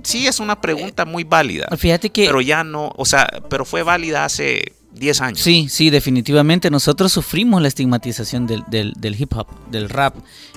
sí 0.02 0.26
es 0.26 0.38
una 0.38 0.60
pregunta 0.60 1.04
muy 1.04 1.24
válida. 1.24 1.66
Fíjate 1.76 2.10
que... 2.10 2.26
Pero 2.26 2.42
ya 2.42 2.62
no, 2.62 2.92
o 2.96 3.06
sea, 3.06 3.26
pero 3.48 3.64
fue 3.64 3.82
válida 3.82 4.26
hace 4.26 4.74
10 4.92 5.20
años. 5.22 5.40
Sí, 5.40 5.68
sí, 5.68 5.90
definitivamente. 5.90 6.70
Nosotros 6.70 7.12
sufrimos 7.12 7.60
la 7.60 7.68
estigmatización 7.68 8.46
del, 8.46 8.64
del, 8.68 9.20
hip 9.20 9.32
hop, 9.34 9.48
del 9.70 9.88
rap 9.88 10.14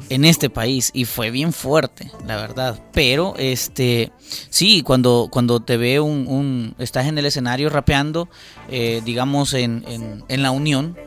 en 0.09 0.25
este 0.25 0.49
país 0.49 0.91
y 0.93 1.05
fue 1.05 1.31
bien 1.31 1.53
fuerte, 1.53 2.11
la 2.25 2.35
verdad. 2.35 2.79
Pero, 2.93 3.35
este, 3.37 4.11
sí, 4.49 4.83
cuando, 4.83 5.29
cuando 5.31 5.61
te 5.61 5.77
ve 5.77 5.99
un, 5.99 6.27
un 6.27 6.75
estás 6.77 7.07
en 7.07 7.17
el 7.17 7.25
escenario 7.25 7.69
rapeando, 7.69 8.29
eh, 8.69 9.01
digamos, 9.03 9.53
en, 9.53 9.83
en, 9.87 10.23
en 10.27 10.43
la 10.43 10.51
unión, 10.51 10.97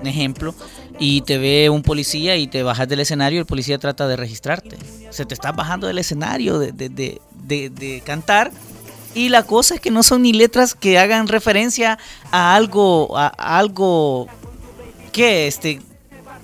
un 0.00 0.06
ejemplo, 0.06 0.54
y 1.00 1.22
te 1.22 1.38
ve 1.38 1.70
un 1.70 1.82
policía 1.82 2.36
y 2.36 2.46
te 2.46 2.62
bajas 2.62 2.86
del 2.86 3.00
escenario, 3.00 3.40
el 3.40 3.46
policía 3.46 3.78
trata 3.78 4.06
de 4.06 4.16
registrarte. 4.16 4.76
Se 5.08 5.24
te 5.24 5.32
está 5.32 5.50
bajando 5.50 5.86
del 5.86 5.98
escenario 5.98 6.58
de, 6.58 6.72
de, 6.72 6.90
de, 6.90 7.70
de, 7.70 8.02
cantar. 8.04 8.52
Y 9.14 9.30
la 9.30 9.42
cosa 9.42 9.76
es 9.76 9.80
que 9.80 9.90
no 9.90 10.02
son 10.02 10.22
ni 10.22 10.34
letras 10.34 10.74
que 10.74 10.98
hagan 10.98 11.26
referencia 11.26 11.98
a 12.30 12.54
algo, 12.54 13.16
a, 13.16 13.28
algo 13.28 14.28
que 15.10 15.46
este 15.46 15.80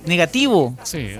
negativo. 0.06 0.76
Sí, 0.82 1.10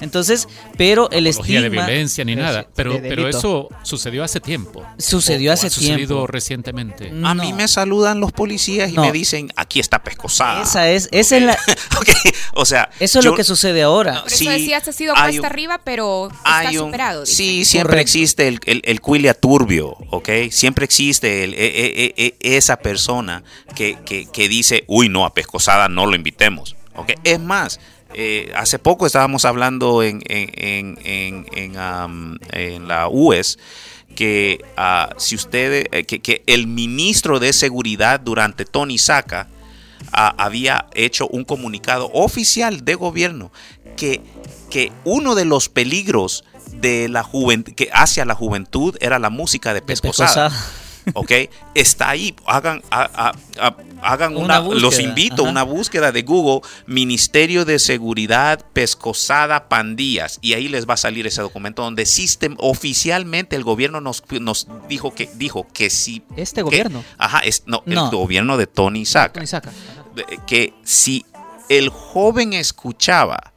entonces, 0.00 0.48
pero 0.76 1.10
el 1.10 1.26
estigma 1.26 1.62
de 1.62 1.68
violencia 1.68 2.24
ni 2.24 2.36
nada, 2.36 2.66
pero 2.74 3.00
pero 3.00 3.28
eso 3.28 3.68
sucedió 3.82 4.24
hace 4.24 4.40
tiempo. 4.40 4.84
Sucedió 4.98 5.52
hace 5.52 5.68
ha 5.68 5.70
sucedido 5.70 6.26
recientemente. 6.26 7.12
A 7.24 7.34
mí 7.34 7.52
me 7.52 7.68
saludan 7.68 8.20
los 8.20 8.32
policías 8.32 8.90
y 8.90 8.98
me 8.98 9.12
dicen, 9.12 9.52
"Aquí 9.56 9.80
está 9.80 10.02
pescosada." 10.02 10.62
Esa 10.62 10.88
es 10.88 11.08
esa 11.12 11.36
es 11.36 11.42
la 11.42 11.58
o 12.54 12.64
sea, 12.64 12.90
eso 13.00 13.18
es 13.18 13.24
lo 13.24 13.34
que 13.34 13.44
sucede 13.44 13.82
ahora. 13.82 14.22
Por 14.22 14.32
eso 14.32 14.50
decías 14.50 14.86
ha 14.86 14.92
sido 14.92 15.14
cuesta 15.14 15.46
arriba, 15.46 15.80
pero 15.84 16.28
está 16.30 16.72
superado. 16.72 17.26
Sí, 17.26 17.64
siempre 17.64 18.00
existe 18.00 18.48
el, 18.48 18.60
el, 18.66 18.82
el 18.84 19.00
cuilia 19.00 19.34
turbio, 19.34 19.96
¿ok? 20.10 20.28
Siempre 20.50 20.84
existe 20.84 21.44
el, 21.44 21.54
e, 21.54 21.66
e, 21.66 22.14
e, 22.16 22.56
esa 22.56 22.76
persona 22.76 23.42
que, 23.74 23.98
que, 24.04 24.26
que 24.26 24.48
dice, 24.48 24.84
"Uy, 24.86 25.08
no, 25.08 25.24
a 25.24 25.34
pescosada 25.34 25.88
no 25.88 26.06
lo 26.06 26.16
invitemos." 26.16 26.76
¿Ok? 26.96 27.12
Es 27.24 27.38
más, 27.38 27.78
eh, 28.14 28.52
hace 28.54 28.78
poco 28.78 29.06
estábamos 29.06 29.44
hablando 29.44 30.02
en, 30.02 30.22
en, 30.26 30.96
la 32.88 33.08
UES 33.08 33.58
que 34.14 34.64
uh, 34.78 35.12
si 35.18 35.34
usted, 35.34 35.88
eh, 35.92 36.04
que, 36.04 36.42
el 36.46 36.66
ministro 36.66 37.38
de 37.38 37.52
Seguridad 37.52 38.20
durante 38.20 38.64
Tony 38.64 38.98
Saca 38.98 39.48
ah, 40.12 40.34
había 40.38 40.86
hecho 40.94 41.28
un 41.28 41.44
comunicado 41.44 42.10
oficial 42.12 42.84
de 42.84 42.94
gobierno 42.94 43.52
que, 43.96 44.22
que 44.70 44.92
uno 45.04 45.34
de 45.34 45.44
los 45.44 45.68
peligros 45.68 46.44
de 46.72 47.08
la 47.08 47.22
juventud, 47.22 47.74
que 47.74 47.90
hacia 47.92 48.24
la 48.24 48.34
juventud 48.34 48.96
era 49.00 49.18
la 49.18 49.30
música 49.30 49.74
de 49.74 49.82
pescosada. 49.82 50.50
¿Ok? 51.14 51.32
Está 51.74 52.10
ahí. 52.10 52.34
Hagan, 52.46 52.82
hagan 54.02 54.36
una, 54.36 54.60
los 54.60 54.98
invito 54.98 55.46
a 55.46 55.50
una 55.50 55.62
búsqueda 55.62 56.12
de 56.12 56.22
Google, 56.22 56.68
Ministerio 56.86 57.64
de 57.64 57.78
Seguridad 57.78 58.64
Pescosada 58.72 59.68
Pandillas, 59.68 60.38
y 60.42 60.54
ahí 60.54 60.68
les 60.68 60.88
va 60.88 60.94
a 60.94 60.98
salir 60.98 61.26
ese 61.26 61.42
documento 61.42 61.82
donde 61.82 62.02
existe 62.02 62.50
oficialmente 62.58 63.56
el 63.56 63.64
gobierno 63.64 64.00
nos, 64.00 64.22
nos 64.40 64.66
dijo 64.88 65.14
que 65.14 65.28
dijo 65.34 65.66
que 65.72 65.90
si 65.90 66.22
este 66.36 66.62
gobierno, 66.62 67.04
ajá, 67.18 67.40
es, 67.40 67.64
no, 67.66 67.82
el 67.86 67.98
gobierno 68.10 68.56
de 68.56 68.66
Tony 68.66 69.04
Saca, 69.04 69.42
que 70.46 70.74
si 70.84 71.24
el 71.68 71.88
joven 71.88 72.52
escuchaba 72.52 73.52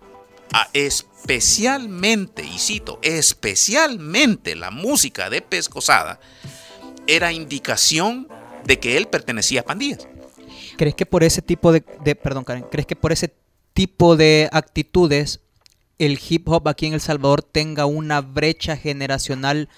especialmente, 0.74 2.44
y 2.44 2.58
cito, 2.58 3.00
especialmente 3.02 4.56
la 4.56 4.72
música 4.72 5.30
de 5.30 5.42
Pescosada, 5.42 6.20
era 7.16 7.32
indicación 7.32 8.28
de 8.66 8.80
que 8.80 8.98
él 8.98 9.08
pertenecía 9.08 9.62
a 9.62 9.66
pandillas. 9.66 10.08
¿Crees 10.78 10.96
que 10.96 11.06
por 11.06 11.24
ese 11.24 11.42
tipo 11.42 11.72
de, 11.72 11.82
perdón 11.82 12.44
Karen, 12.44 12.66
crees 12.70 12.86
que 12.86 12.96
por 12.96 13.12
ese 13.12 13.34
tipo 13.74 14.16
de 14.16 14.48
actitudes 14.52 15.42
el 15.98 16.20
hip 16.30 16.48
hop 16.48 16.68
aquí 16.68 16.86
en 16.86 16.94
El 16.94 17.02
Salvador 17.02 17.42
tenga 17.42 17.86
una 17.86 18.22
brecha 18.22 18.78
generacional 18.78 19.70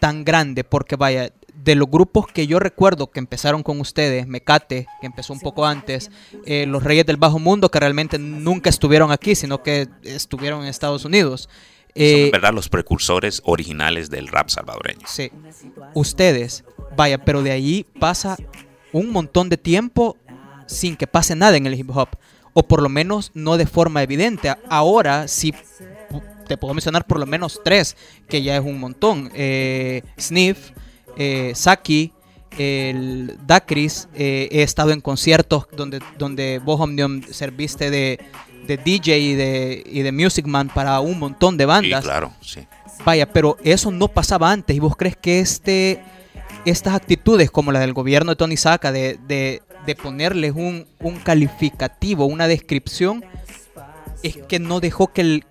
tan 0.00 0.24
grande? 0.24 0.64
Porque 0.64 0.96
vaya, 0.96 1.32
de 1.54 1.74
los 1.74 1.88
grupos 1.90 2.26
que 2.26 2.46
yo 2.46 2.58
recuerdo 2.58 3.10
que 3.10 3.20
empezaron 3.20 3.62
con 3.62 3.80
ustedes, 3.80 4.26
Mecate, 4.26 4.86
que 5.00 5.06
empezó 5.06 5.32
un 5.32 5.40
poco 5.40 5.64
antes, 5.66 6.10
eh, 6.46 6.66
los 6.66 6.82
Reyes 6.82 7.06
del 7.06 7.16
Bajo 7.16 7.38
Mundo, 7.38 7.70
que 7.70 7.80
realmente 7.80 8.18
nunca 8.18 8.70
estuvieron 8.70 9.12
aquí, 9.12 9.34
sino 9.34 9.62
que 9.62 9.88
estuvieron 10.02 10.62
en 10.62 10.68
Estados 10.68 11.04
Unidos. 11.04 11.48
Eh, 11.94 12.30
verdad 12.32 12.52
los 12.52 12.68
precursores 12.68 13.42
originales 13.44 14.10
del 14.10 14.28
rap 14.28 14.48
salvadoreño. 14.48 15.06
Sí. 15.06 15.30
Ustedes, 15.94 16.64
vaya, 16.96 17.18
pero 17.18 17.42
de 17.42 17.50
ahí 17.50 17.86
pasa 17.98 18.36
un 18.92 19.10
montón 19.10 19.48
de 19.48 19.56
tiempo 19.56 20.16
sin 20.66 20.96
que 20.96 21.06
pase 21.06 21.34
nada 21.34 21.56
en 21.56 21.66
el 21.66 21.74
hip 21.74 21.90
hop. 21.94 22.08
O 22.52 22.64
por 22.64 22.82
lo 22.82 22.88
menos 22.88 23.30
no 23.34 23.56
de 23.56 23.66
forma 23.66 24.02
evidente. 24.02 24.52
Ahora 24.68 25.28
sí 25.28 25.54
te 26.50 26.56
puedo 26.56 26.74
mencionar 26.74 27.06
por 27.06 27.20
lo 27.20 27.26
menos 27.26 27.60
tres, 27.64 27.96
que 28.28 28.42
ya 28.42 28.56
es 28.56 28.64
un 28.64 28.80
montón. 28.80 29.30
Eh, 29.34 30.02
Sniff, 30.18 30.72
eh, 31.16 31.52
Saki, 31.54 32.12
el 32.58 33.38
Dacris. 33.46 34.08
Eh, 34.14 34.48
he 34.50 34.62
estado 34.62 34.90
en 34.90 35.00
conciertos 35.00 35.68
donde, 35.70 36.00
donde 36.18 36.58
vos, 36.58 36.80
Omnium, 36.80 37.22
serviste 37.22 37.90
de 37.90 38.18
de 38.66 38.76
DJ 38.76 39.18
y 39.18 39.34
de, 39.34 39.82
y 39.86 40.02
de 40.02 40.12
Music 40.12 40.46
Man 40.46 40.68
para 40.68 41.00
un 41.00 41.18
montón 41.18 41.56
de 41.56 41.66
bandas. 41.66 42.02
Sí, 42.02 42.08
claro, 42.08 42.32
sí. 42.40 42.66
Vaya, 43.04 43.26
pero 43.32 43.56
eso 43.64 43.90
no 43.90 44.08
pasaba 44.08 44.50
antes. 44.50 44.76
¿Y 44.76 44.80
vos 44.80 44.96
crees 44.96 45.16
que 45.16 45.40
este, 45.40 46.02
estas 46.64 46.94
actitudes 46.94 47.50
como 47.50 47.72
la 47.72 47.80
del 47.80 47.92
gobierno 47.92 48.32
de 48.32 48.36
Tony 48.36 48.56
Saca 48.56 48.92
de, 48.92 49.18
de, 49.26 49.62
ponerles 50.00 50.52
un, 50.54 50.86
un, 51.00 51.16
calificativo, 51.16 52.26
una 52.26 52.46
descripción, 52.46 53.24
es 54.22 54.36
que 54.36 54.60
no 54.60 54.78
dejó 54.78 55.12
que, 55.12 55.20
el, 55.20 55.44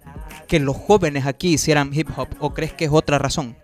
que 0.48 0.60
los 0.60 0.78
jóvenes 0.78 1.26
aquí 1.26 1.54
hicieran 1.54 1.91
hip 1.93 2.08
hop? 2.15 2.30
¿O 2.39 2.54
crees 2.54 2.72
que 2.72 2.86
es 2.86 2.91
otra 2.91 3.17
razón? 3.17 3.58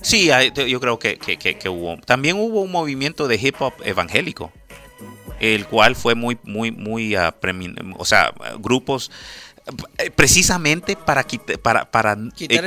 Sí, 0.00 0.30
yo 0.68 0.80
creo 0.80 0.98
que, 0.98 1.16
que, 1.16 1.36
que 1.36 1.68
hubo. 1.68 1.96
También 1.98 2.36
hubo 2.36 2.60
un 2.60 2.72
movimiento 2.72 3.28
de 3.28 3.36
hip 3.36 3.56
hop 3.60 3.74
evangélico 3.84 4.52
el 5.40 5.66
cual 5.66 5.96
fue 5.96 6.14
muy, 6.14 6.38
muy, 6.44 6.70
muy, 6.70 7.16
uh, 7.16 7.32
o 7.98 8.04
sea, 8.04 8.32
grupos 8.58 9.10
eh, 9.98 10.12
precisamente 10.12 10.94
para, 10.94 11.26
para, 11.60 11.90
para 11.90 12.16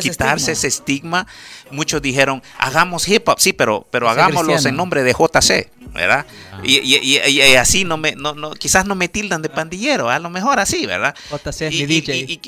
quitarse 0.02 0.52
ese 0.52 0.68
estigma. 0.68 1.26
muchos 1.72 2.02
dijeron, 2.02 2.44
hagamos 2.58 3.08
hip 3.08 3.26
hop, 3.30 3.40
sí, 3.40 3.54
pero, 3.54 3.88
pero 3.90 4.10
hagámoslos 4.10 4.66
en 4.66 4.76
nombre 4.76 5.04
de 5.04 5.14
JC, 5.14 5.72
¿verdad? 5.94 6.26
Ah. 6.52 6.60
Y, 6.62 6.80
y, 6.80 7.56
así 7.56 7.86
no 7.86 7.96
me, 7.96 8.16
no, 8.18 8.34
no, 8.34 8.52
quizás 8.52 8.86
no 8.86 8.96
me 8.96 9.08
tildan 9.08 9.42
de 9.42 9.48
pandillero, 9.48 10.10
a 10.10 10.20
lo 10.20 10.30
mejor 10.30 10.60
así, 10.60 10.86
¿verdad? 10.86 11.16
JC 11.32 11.62
es 11.62 11.74
mi 11.74 11.86
DJ. 11.86 12.40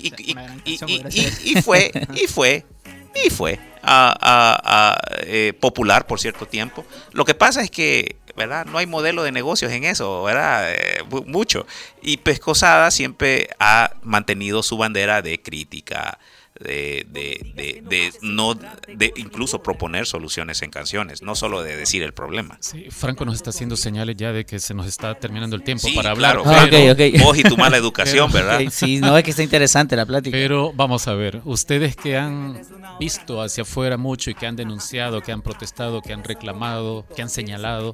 Y, 1.45 1.61
fue, 1.61 1.91
y 2.13 2.27
fue, 2.27 2.65
y 3.13 3.29
fue 3.29 3.59
a, 3.83 4.97
eh, 5.21 5.53
popular 5.59 6.07
por 6.07 6.19
cierto 6.19 6.45
tiempo. 6.47 6.85
Lo 7.11 7.25
que 7.25 7.33
pasa 7.33 7.61
es 7.61 7.71
que 7.71 8.17
¿verdad? 8.35 8.65
No 8.65 8.77
hay 8.77 8.87
modelo 8.87 9.23
de 9.23 9.31
negocios 9.31 9.71
en 9.71 9.83
eso, 9.83 10.23
¿verdad? 10.23 10.73
Eh, 10.73 11.03
mucho. 11.25 11.65
Y 12.01 12.17
Pescosada 12.17 12.89
siempre 12.91 13.49
ha 13.59 13.91
mantenido 14.03 14.63
su 14.63 14.77
bandera 14.77 15.21
de 15.21 15.41
crítica, 15.41 16.17
de, 16.63 17.05
de, 17.09 17.81
de, 17.83 18.13
no 18.21 18.53
de 18.53 19.13
incluso 19.15 19.61
proponer 19.61 20.05
soluciones 20.05 20.61
en 20.61 20.71
canciones, 20.71 21.21
no 21.21 21.35
solo 21.35 21.63
de 21.63 21.75
decir 21.75 22.03
el 22.03 22.13
problema. 22.13 22.57
Sí, 22.59 22.87
Franco 22.89 23.25
nos 23.25 23.35
está 23.35 23.49
haciendo 23.49 23.75
señales 23.77 24.15
ya 24.15 24.31
de 24.31 24.45
que 24.45 24.59
se 24.59 24.73
nos 24.73 24.87
está 24.87 25.15
terminando 25.15 25.55
el 25.55 25.63
tiempo 25.63 25.87
para 25.95 26.11
hablar. 26.11 26.41
Claro, 26.41 27.23
Vos 27.23 27.37
y 27.37 27.43
tu 27.43 27.57
mala 27.57 27.77
educación, 27.77 28.31
¿verdad? 28.33 28.61
Sí, 28.71 28.99
no 28.99 29.17
es 29.17 29.23
que 29.23 29.31
está 29.31 29.43
interesante 29.43 29.95
la 29.95 30.05
plática. 30.05 30.35
Pero 30.35 30.71
vamos 30.73 31.07
a 31.07 31.13
ver, 31.13 31.41
ustedes 31.45 31.95
que 31.95 32.17
han 32.17 32.61
visto 32.99 33.41
hacia 33.41 33.63
afuera 33.63 33.97
mucho 33.97 34.29
y 34.29 34.35
que 34.35 34.45
han 34.47 34.55
denunciado, 34.55 35.21
que 35.21 35.31
han 35.31 35.41
protestado, 35.41 36.01
que 36.01 36.13
han 36.13 36.23
reclamado, 36.23 37.05
que 37.15 37.21
han 37.21 37.29
señalado, 37.29 37.93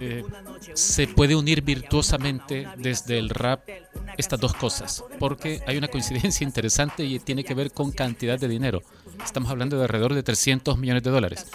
eh, 0.00 0.24
se 0.74 1.06
puede 1.06 1.36
unir 1.36 1.62
virtuosamente 1.62 2.66
desde 2.76 3.18
el 3.18 3.28
rap 3.28 3.68
estas 4.16 4.40
dos 4.40 4.54
cosas, 4.54 5.04
porque 5.18 5.62
hay 5.66 5.76
una 5.76 5.88
coincidencia 5.88 6.44
interesante 6.46 7.04
y 7.04 7.18
tiene 7.18 7.41
que 7.44 7.54
ver 7.54 7.72
con 7.72 7.92
cantidad 7.92 8.38
de 8.38 8.48
dinero. 8.48 8.82
Estamos 9.24 9.50
hablando 9.50 9.76
de 9.76 9.82
alrededor 9.82 10.14
de 10.14 10.22
300 10.22 10.78
millones 10.78 11.02
de 11.02 11.10
dólares. 11.10 11.46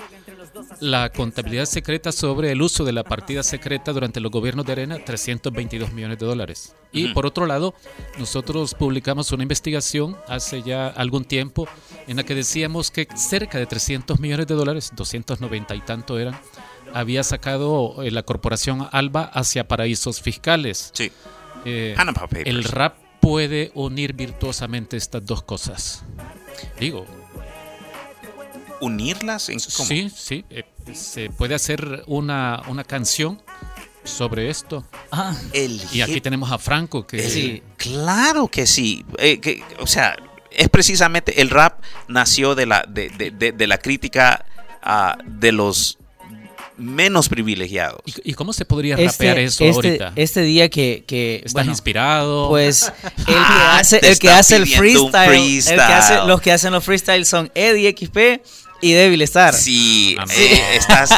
La 0.79 1.09
contabilidad 1.09 1.65
secreta 1.65 2.11
sobre 2.11 2.51
el 2.51 2.61
uso 2.61 2.83
de 2.83 2.91
la 2.91 3.03
partida 3.03 3.43
secreta 3.43 3.93
durante 3.93 4.19
los 4.19 4.31
gobiernos 4.31 4.65
de 4.65 4.71
Arena, 4.73 4.97
322 5.03 5.91
millones 5.91 6.19
de 6.19 6.25
dólares. 6.25 6.75
Y 6.91 7.13
por 7.13 7.25
otro 7.25 7.45
lado, 7.45 7.73
nosotros 8.17 8.73
publicamos 8.73 9.31
una 9.31 9.43
investigación 9.43 10.17
hace 10.27 10.61
ya 10.63 10.87
algún 10.87 11.25
tiempo 11.25 11.67
en 12.07 12.17
la 12.17 12.23
que 12.23 12.35
decíamos 12.35 12.91
que 12.91 13.07
cerca 13.15 13.57
de 13.57 13.65
300 13.65 14.19
millones 14.19 14.47
de 14.47 14.55
dólares, 14.55 14.91
290 14.95 15.75
y 15.75 15.81
tanto 15.81 16.19
eran, 16.19 16.39
había 16.93 17.23
sacado 17.23 18.01
eh, 18.03 18.11
la 18.11 18.23
corporación 18.23 18.87
Alba 18.91 19.23
hacia 19.23 19.67
paraísos 19.67 20.21
fiscales. 20.21 20.91
Sí. 20.93 21.11
Eh, 21.65 21.95
el 22.45 22.63
rap 22.63 22.95
puede 23.19 23.71
unir 23.73 24.13
virtuosamente 24.13 24.97
estas 24.97 25.25
dos 25.25 25.43
cosas. 25.43 26.03
Digo. 26.79 27.05
¿Unirlas? 28.79 29.49
¿En 29.49 29.59
Sí, 29.59 30.11
sí. 30.15 30.45
Eh, 30.49 30.63
se 30.93 31.29
puede 31.29 31.55
hacer 31.55 32.03
una, 32.07 32.61
una 32.67 32.83
canción 32.83 33.41
sobre 34.03 34.49
esto. 34.49 34.85
Ah, 35.11 35.35
y 35.53 36.01
aquí 36.01 36.21
tenemos 36.21 36.51
a 36.51 36.57
Franco 36.57 37.05
que... 37.05 37.27
Sí, 37.29 37.63
claro 37.75 38.47
que 38.47 38.65
sí. 38.65 39.05
Eh, 39.17 39.61
o 39.79 39.87
sea, 39.87 40.15
es 40.51 40.69
precisamente 40.69 41.41
el 41.41 41.49
rap 41.49 41.81
nació 42.07 42.55
de 42.55 42.65
la, 42.65 42.85
de, 42.87 43.09
de, 43.09 43.51
de, 43.51 43.67
la 43.67 43.77
crítica 43.77 44.45
ah, 44.81 45.17
de 45.25 45.51
los 45.51 45.97
menos 46.77 47.29
privilegiados. 47.29 48.01
¿Y, 48.23 48.33
cómo 48.33 48.53
se 48.53 48.65
podría 48.65 48.95
este, 48.95 49.25
rapear 49.25 49.39
eso 49.39 49.63
este, 49.63 49.75
ahorita? 49.75 50.13
Este 50.15 50.41
día 50.41 50.69
que... 50.69 51.03
que 51.07 51.41
¿Estás 51.43 51.67
inspirado? 51.67 52.49
Pues 52.49 52.91
el 53.03 53.25
que 53.25 53.33
ah, 53.35 53.77
hace, 53.79 53.99
el, 54.01 54.19
que 54.19 54.29
hace 54.29 54.55
el 54.55 54.67
freestyle, 54.67 55.29
freestyle. 55.29 55.79
El 55.79 55.87
que 55.87 55.93
hace, 55.93 56.27
los 56.27 56.41
que 56.41 56.51
hacen 56.51 56.73
los 56.73 56.83
freestyles 56.83 57.27
son 57.27 57.51
Eddie 57.55 57.95
XP 57.97 58.17
y 58.81 58.93
débil 58.93 59.21
estar. 59.21 59.53
Sí, 59.53 60.17
eh, 60.35 60.61
estás. 60.75 61.11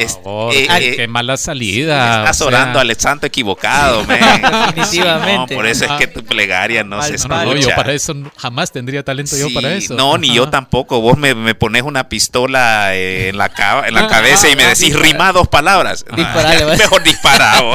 Eh, 0.00 0.66
eh, 0.70 0.96
qué 0.96 1.08
mala 1.08 1.36
salida. 1.36 2.20
Estás 2.20 2.40
orando 2.40 2.78
al 2.78 2.94
santo 2.98 3.26
equivocado, 3.26 4.04
Definitivamente. 4.06 5.54
por 5.54 5.66
eso 5.66 5.84
es 5.84 5.92
que 5.92 6.06
tu 6.06 6.24
plegaria 6.24 6.84
no 6.84 7.02
se 7.02 7.14
escucha. 7.14 7.44
No, 7.44 7.56
yo 7.56 7.74
para 7.74 7.92
eso 7.92 8.14
jamás 8.36 8.72
tendría 8.72 9.04
talento 9.04 9.36
yo 9.36 9.52
para 9.52 9.74
eso. 9.74 9.94
No, 9.94 10.18
ni 10.18 10.32
yo 10.32 10.48
tampoco. 10.48 11.00
Vos 11.00 11.18
me, 11.18 11.34
me 11.34 11.54
pones 11.54 11.82
una 11.82 12.08
pistola 12.08 12.94
en 12.94 13.36
la, 13.36 13.50
en 13.86 13.94
la 13.94 14.06
cabeza 14.08 14.48
y 14.48 14.56
me 14.56 14.64
decís 14.64 14.98
rima 14.98 15.32
dos 15.32 15.48
palabras. 15.48 16.04
Disparale, 16.14 16.64
Mejor 16.64 17.02
disparado. 17.02 17.74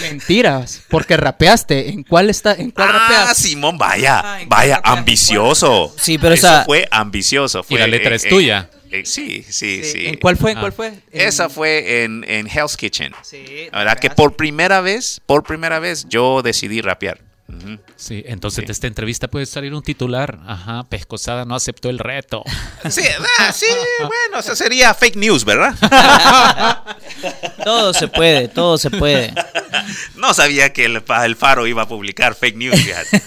Mentiras, 0.00 0.82
porque 0.88 1.16
rapeaste. 1.16 1.90
¿En 1.90 2.02
cuál 2.02 2.30
está? 2.30 2.54
¿En 2.54 2.70
cuál 2.70 2.90
ah, 2.92 3.32
Simón, 3.34 3.78
vaya, 3.78 4.40
vaya, 4.46 4.80
ambicioso. 4.82 5.94
Sí, 5.98 6.18
pero 6.18 6.34
eso 6.34 6.64
fue 6.64 6.88
ambicioso. 6.90 7.62
Fue, 7.62 7.76
y 7.76 7.80
la 7.80 7.86
letra 7.86 8.14
es 8.14 8.28
tuya. 8.28 8.59
Eh, 8.90 9.02
sí, 9.04 9.44
sí, 9.48 9.84
sí, 9.84 10.06
¿En 10.06 10.16
cuál 10.16 10.36
fue? 10.36 10.52
¿En 10.52 10.58
cuál 10.58 10.72
fue? 10.72 10.92
Esa 11.12 11.48
fue 11.48 12.02
en, 12.02 12.24
en, 12.26 12.46
Hell's 12.48 12.76
Kitchen. 12.76 13.12
Sí. 13.22 13.68
La 13.70 13.78
verdad 13.78 13.98
que 13.98 14.10
por 14.10 14.34
primera 14.34 14.80
vez, 14.80 15.20
por 15.26 15.44
primera 15.44 15.78
vez, 15.78 16.06
yo 16.08 16.42
decidí 16.42 16.80
rapear. 16.80 17.20
Sí, 17.96 18.22
entonces 18.26 18.66
de 18.66 18.72
esta 18.72 18.86
entrevista 18.86 19.28
puede 19.28 19.46
salir 19.46 19.74
un 19.74 19.82
titular. 19.82 20.38
Ajá, 20.46 20.84
Pescosada 20.88 21.44
no 21.44 21.54
aceptó 21.54 21.90
el 21.90 21.98
reto. 21.98 22.44
Sí, 22.88 23.02
ah, 23.38 23.52
sí, 23.52 23.66
bueno, 23.98 24.38
eso 24.40 24.56
sería 24.56 24.94
fake 24.94 25.16
news, 25.16 25.44
¿verdad? 25.44 25.74
todo 27.64 27.92
se 27.92 28.08
puede, 28.08 28.48
todo 28.48 28.78
se 28.78 28.90
puede. 28.90 29.34
No 30.16 30.32
sabía 30.32 30.72
que 30.72 30.86
el, 30.86 31.02
el 31.24 31.36
Faro 31.36 31.66
iba 31.66 31.82
a 31.82 31.88
publicar 31.88 32.34
fake 32.34 32.56
news, 32.56 32.80
fíjate. 32.80 33.22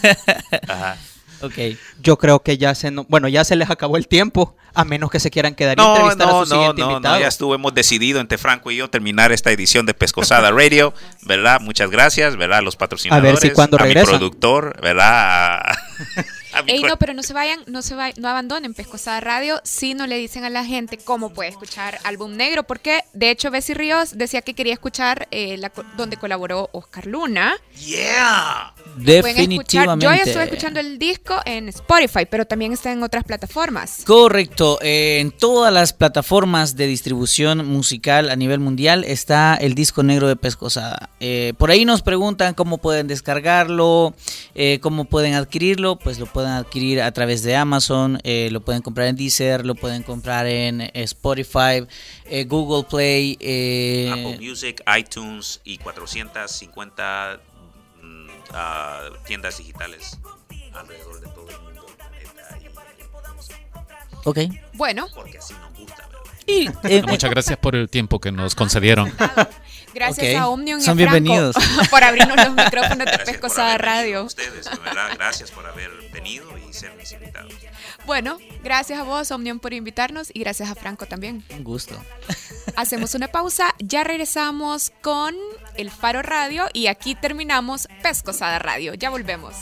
Ajá. 0.67 0.97
Ok. 1.43 1.77
Yo 2.01 2.17
creo 2.17 2.41
que 2.41 2.57
ya 2.57 2.73
se, 2.73 2.89
bueno, 2.89 3.27
ya 3.27 3.43
se 3.43 3.55
les 3.55 3.69
acabó 3.69 3.97
el 3.97 4.07
tiempo, 4.07 4.55
a 4.73 4.85
menos 4.85 5.11
que 5.11 5.19
se 5.19 5.29
quieran 5.29 5.55
quedar 5.55 5.77
y 5.77 5.81
entrevistar 5.81 6.29
a 6.29 6.39
su 6.39 6.45
siguiente 6.45 6.81
no, 6.81 6.91
invitado. 6.91 7.15
No, 7.15 7.21
ya 7.21 7.27
estuvo, 7.27 7.53
hemos 7.53 7.73
decidido 7.73 8.19
entre 8.19 8.37
Franco 8.37 8.71
y 8.71 8.77
yo 8.77 8.89
terminar 8.89 9.31
esta 9.31 9.51
edición 9.51 9.85
de 9.85 9.93
Pescosada 9.93 10.51
Radio, 10.55 10.93
¿verdad? 11.21 11.59
Muchas 11.59 11.89
gracias, 11.91 12.37
¿verdad? 12.37 12.63
los 12.63 12.75
patrocinadores, 12.75 13.29
a 13.29 13.33
ver 13.33 13.41
si 13.41 13.49
cuando 13.51 13.77
a 13.79 13.85
mi 13.85 13.93
productor, 13.93 14.79
¿verdad? 14.81 15.61
Ey, 16.67 16.83
no, 16.83 16.97
pero 16.97 17.13
no 17.13 17.23
se 17.23 17.33
vayan, 17.33 17.59
no 17.67 17.81
se 17.81 17.95
vayan, 17.95 18.21
no 18.21 18.29
abandonen 18.29 18.73
Pescosada 18.73 19.19
Radio 19.19 19.59
si 19.63 19.93
no 19.93 20.07
le 20.07 20.17
dicen 20.17 20.43
a 20.43 20.49
la 20.49 20.63
gente 20.63 20.97
cómo 20.97 21.33
puede 21.33 21.49
escuchar 21.49 21.99
Álbum 22.03 22.35
Negro, 22.35 22.63
porque 22.63 23.01
de 23.13 23.31
hecho 23.31 23.49
Bessie 23.49 23.73
Ríos 23.73 24.17
decía 24.17 24.41
que 24.41 24.53
quería 24.53 24.73
escuchar 24.73 25.27
eh, 25.31 25.57
la, 25.57 25.71
donde 25.97 26.17
colaboró 26.17 26.69
Oscar 26.73 27.07
Luna. 27.07 27.55
Yeah. 27.85 28.73
Definitivamente. 28.97 30.05
Yo 30.05 30.13
ya 30.13 30.23
estoy 30.23 30.43
escuchando 30.43 30.79
el 30.79 30.99
disco 30.99 31.35
en 31.45 31.69
Spotify, 31.69 32.27
pero 32.29 32.45
también 32.45 32.73
está 32.73 32.91
en 32.91 33.01
otras 33.01 33.23
plataformas. 33.23 34.03
Correcto, 34.05 34.77
eh, 34.81 35.19
en 35.19 35.31
todas 35.31 35.73
las 35.73 35.93
plataformas 35.93 36.75
de 36.75 36.85
distribución 36.85 37.65
musical 37.65 38.29
a 38.29 38.35
nivel 38.35 38.59
mundial 38.59 39.03
está 39.03 39.55
el 39.55 39.73
disco 39.73 40.03
negro 40.03 40.27
de 40.27 40.35
Pescosada. 40.35 41.09
Eh, 41.19 41.53
por 41.57 41.71
ahí 41.71 41.85
nos 41.85 42.03
preguntan 42.03 42.53
cómo 42.53 42.77
pueden 42.77 43.07
descargarlo, 43.07 44.13
cómo 44.81 45.05
pueden 45.05 45.33
adquirirlo, 45.33 45.82
pues 45.97 46.19
lo 46.19 46.25
pueden 46.25 46.51
adquirir 46.51 47.01
a 47.01 47.11
través 47.11 47.43
de 47.43 47.55
Amazon, 47.55 48.19
eh, 48.23 48.49
lo 48.51 48.61
pueden 48.61 48.81
comprar 48.81 49.07
en 49.07 49.15
Deezer, 49.15 49.65
lo 49.65 49.75
pueden 49.75 50.03
comprar 50.03 50.47
en 50.47 50.81
eh, 50.81 50.91
Spotify, 50.93 51.85
eh, 52.25 52.45
Google 52.45 52.83
Play, 52.89 53.33
Apple 54.09 54.39
Music, 54.39 54.81
iTunes 54.97 55.61
y 55.63 55.77
450 55.77 57.39
mm, 58.01 58.27
ah, 58.51 59.09
tiendas 59.25 59.57
digitales 59.57 60.17
alrededor 60.73 61.21
de 61.21 61.27
todo 61.27 61.49
el 61.49 61.61
mundo. 61.61 61.85
Ok. 64.25 64.39
Bueno. 64.73 65.07
Porque 65.13 65.37
así 65.37 65.53
nos 65.53 65.77
gusta, 65.77 66.07
Y, 66.47 66.69
muchas 67.07 67.29
gracias 67.29 67.57
por 67.57 67.75
el 67.75 67.89
tiempo 67.89 68.19
que 68.19 68.31
nos 68.31 68.55
concedieron. 68.55 69.11
Gracias 69.93 70.35
a 70.35 70.47
Omnium 70.47 70.79
y 70.79 70.83
Son 70.83 70.97
bienvenidos. 70.97 71.55
por 71.89 72.03
abrirnos 72.03 72.37
los 72.37 72.55
micrófonos 72.55 73.05
de 73.05 73.17
Pescosada 73.19 73.77
Radio. 73.77 74.23
Ustedes, 74.23 74.69
¿verdad? 74.83 75.11
Gracias 75.15 75.51
por 75.51 75.65
haber 75.65 75.91
venido 76.11 76.45
y 76.57 76.73
ser 76.73 76.93
mis 76.95 77.11
invitados. 77.11 77.53
Bueno, 78.05 78.37
gracias 78.63 78.99
a 78.99 79.03
vos, 79.03 79.31
Omnium, 79.31 79.59
por 79.59 79.73
invitarnos 79.73 80.29
y 80.33 80.39
gracias 80.39 80.69
a 80.69 80.75
Franco 80.75 81.05
también. 81.05 81.43
Un 81.51 81.63
gusto. 81.63 81.95
Hacemos 82.75 83.15
una 83.15 83.27
pausa, 83.27 83.73
ya 83.79 84.03
regresamos 84.03 84.91
con 85.01 85.35
el 85.75 85.91
Faro 85.91 86.21
Radio 86.21 86.67
y 86.73 86.87
aquí 86.87 87.15
terminamos 87.15 87.87
Pescosada 88.01 88.59
Radio. 88.59 88.93
Ya 88.95 89.09
volvemos. 89.09 89.55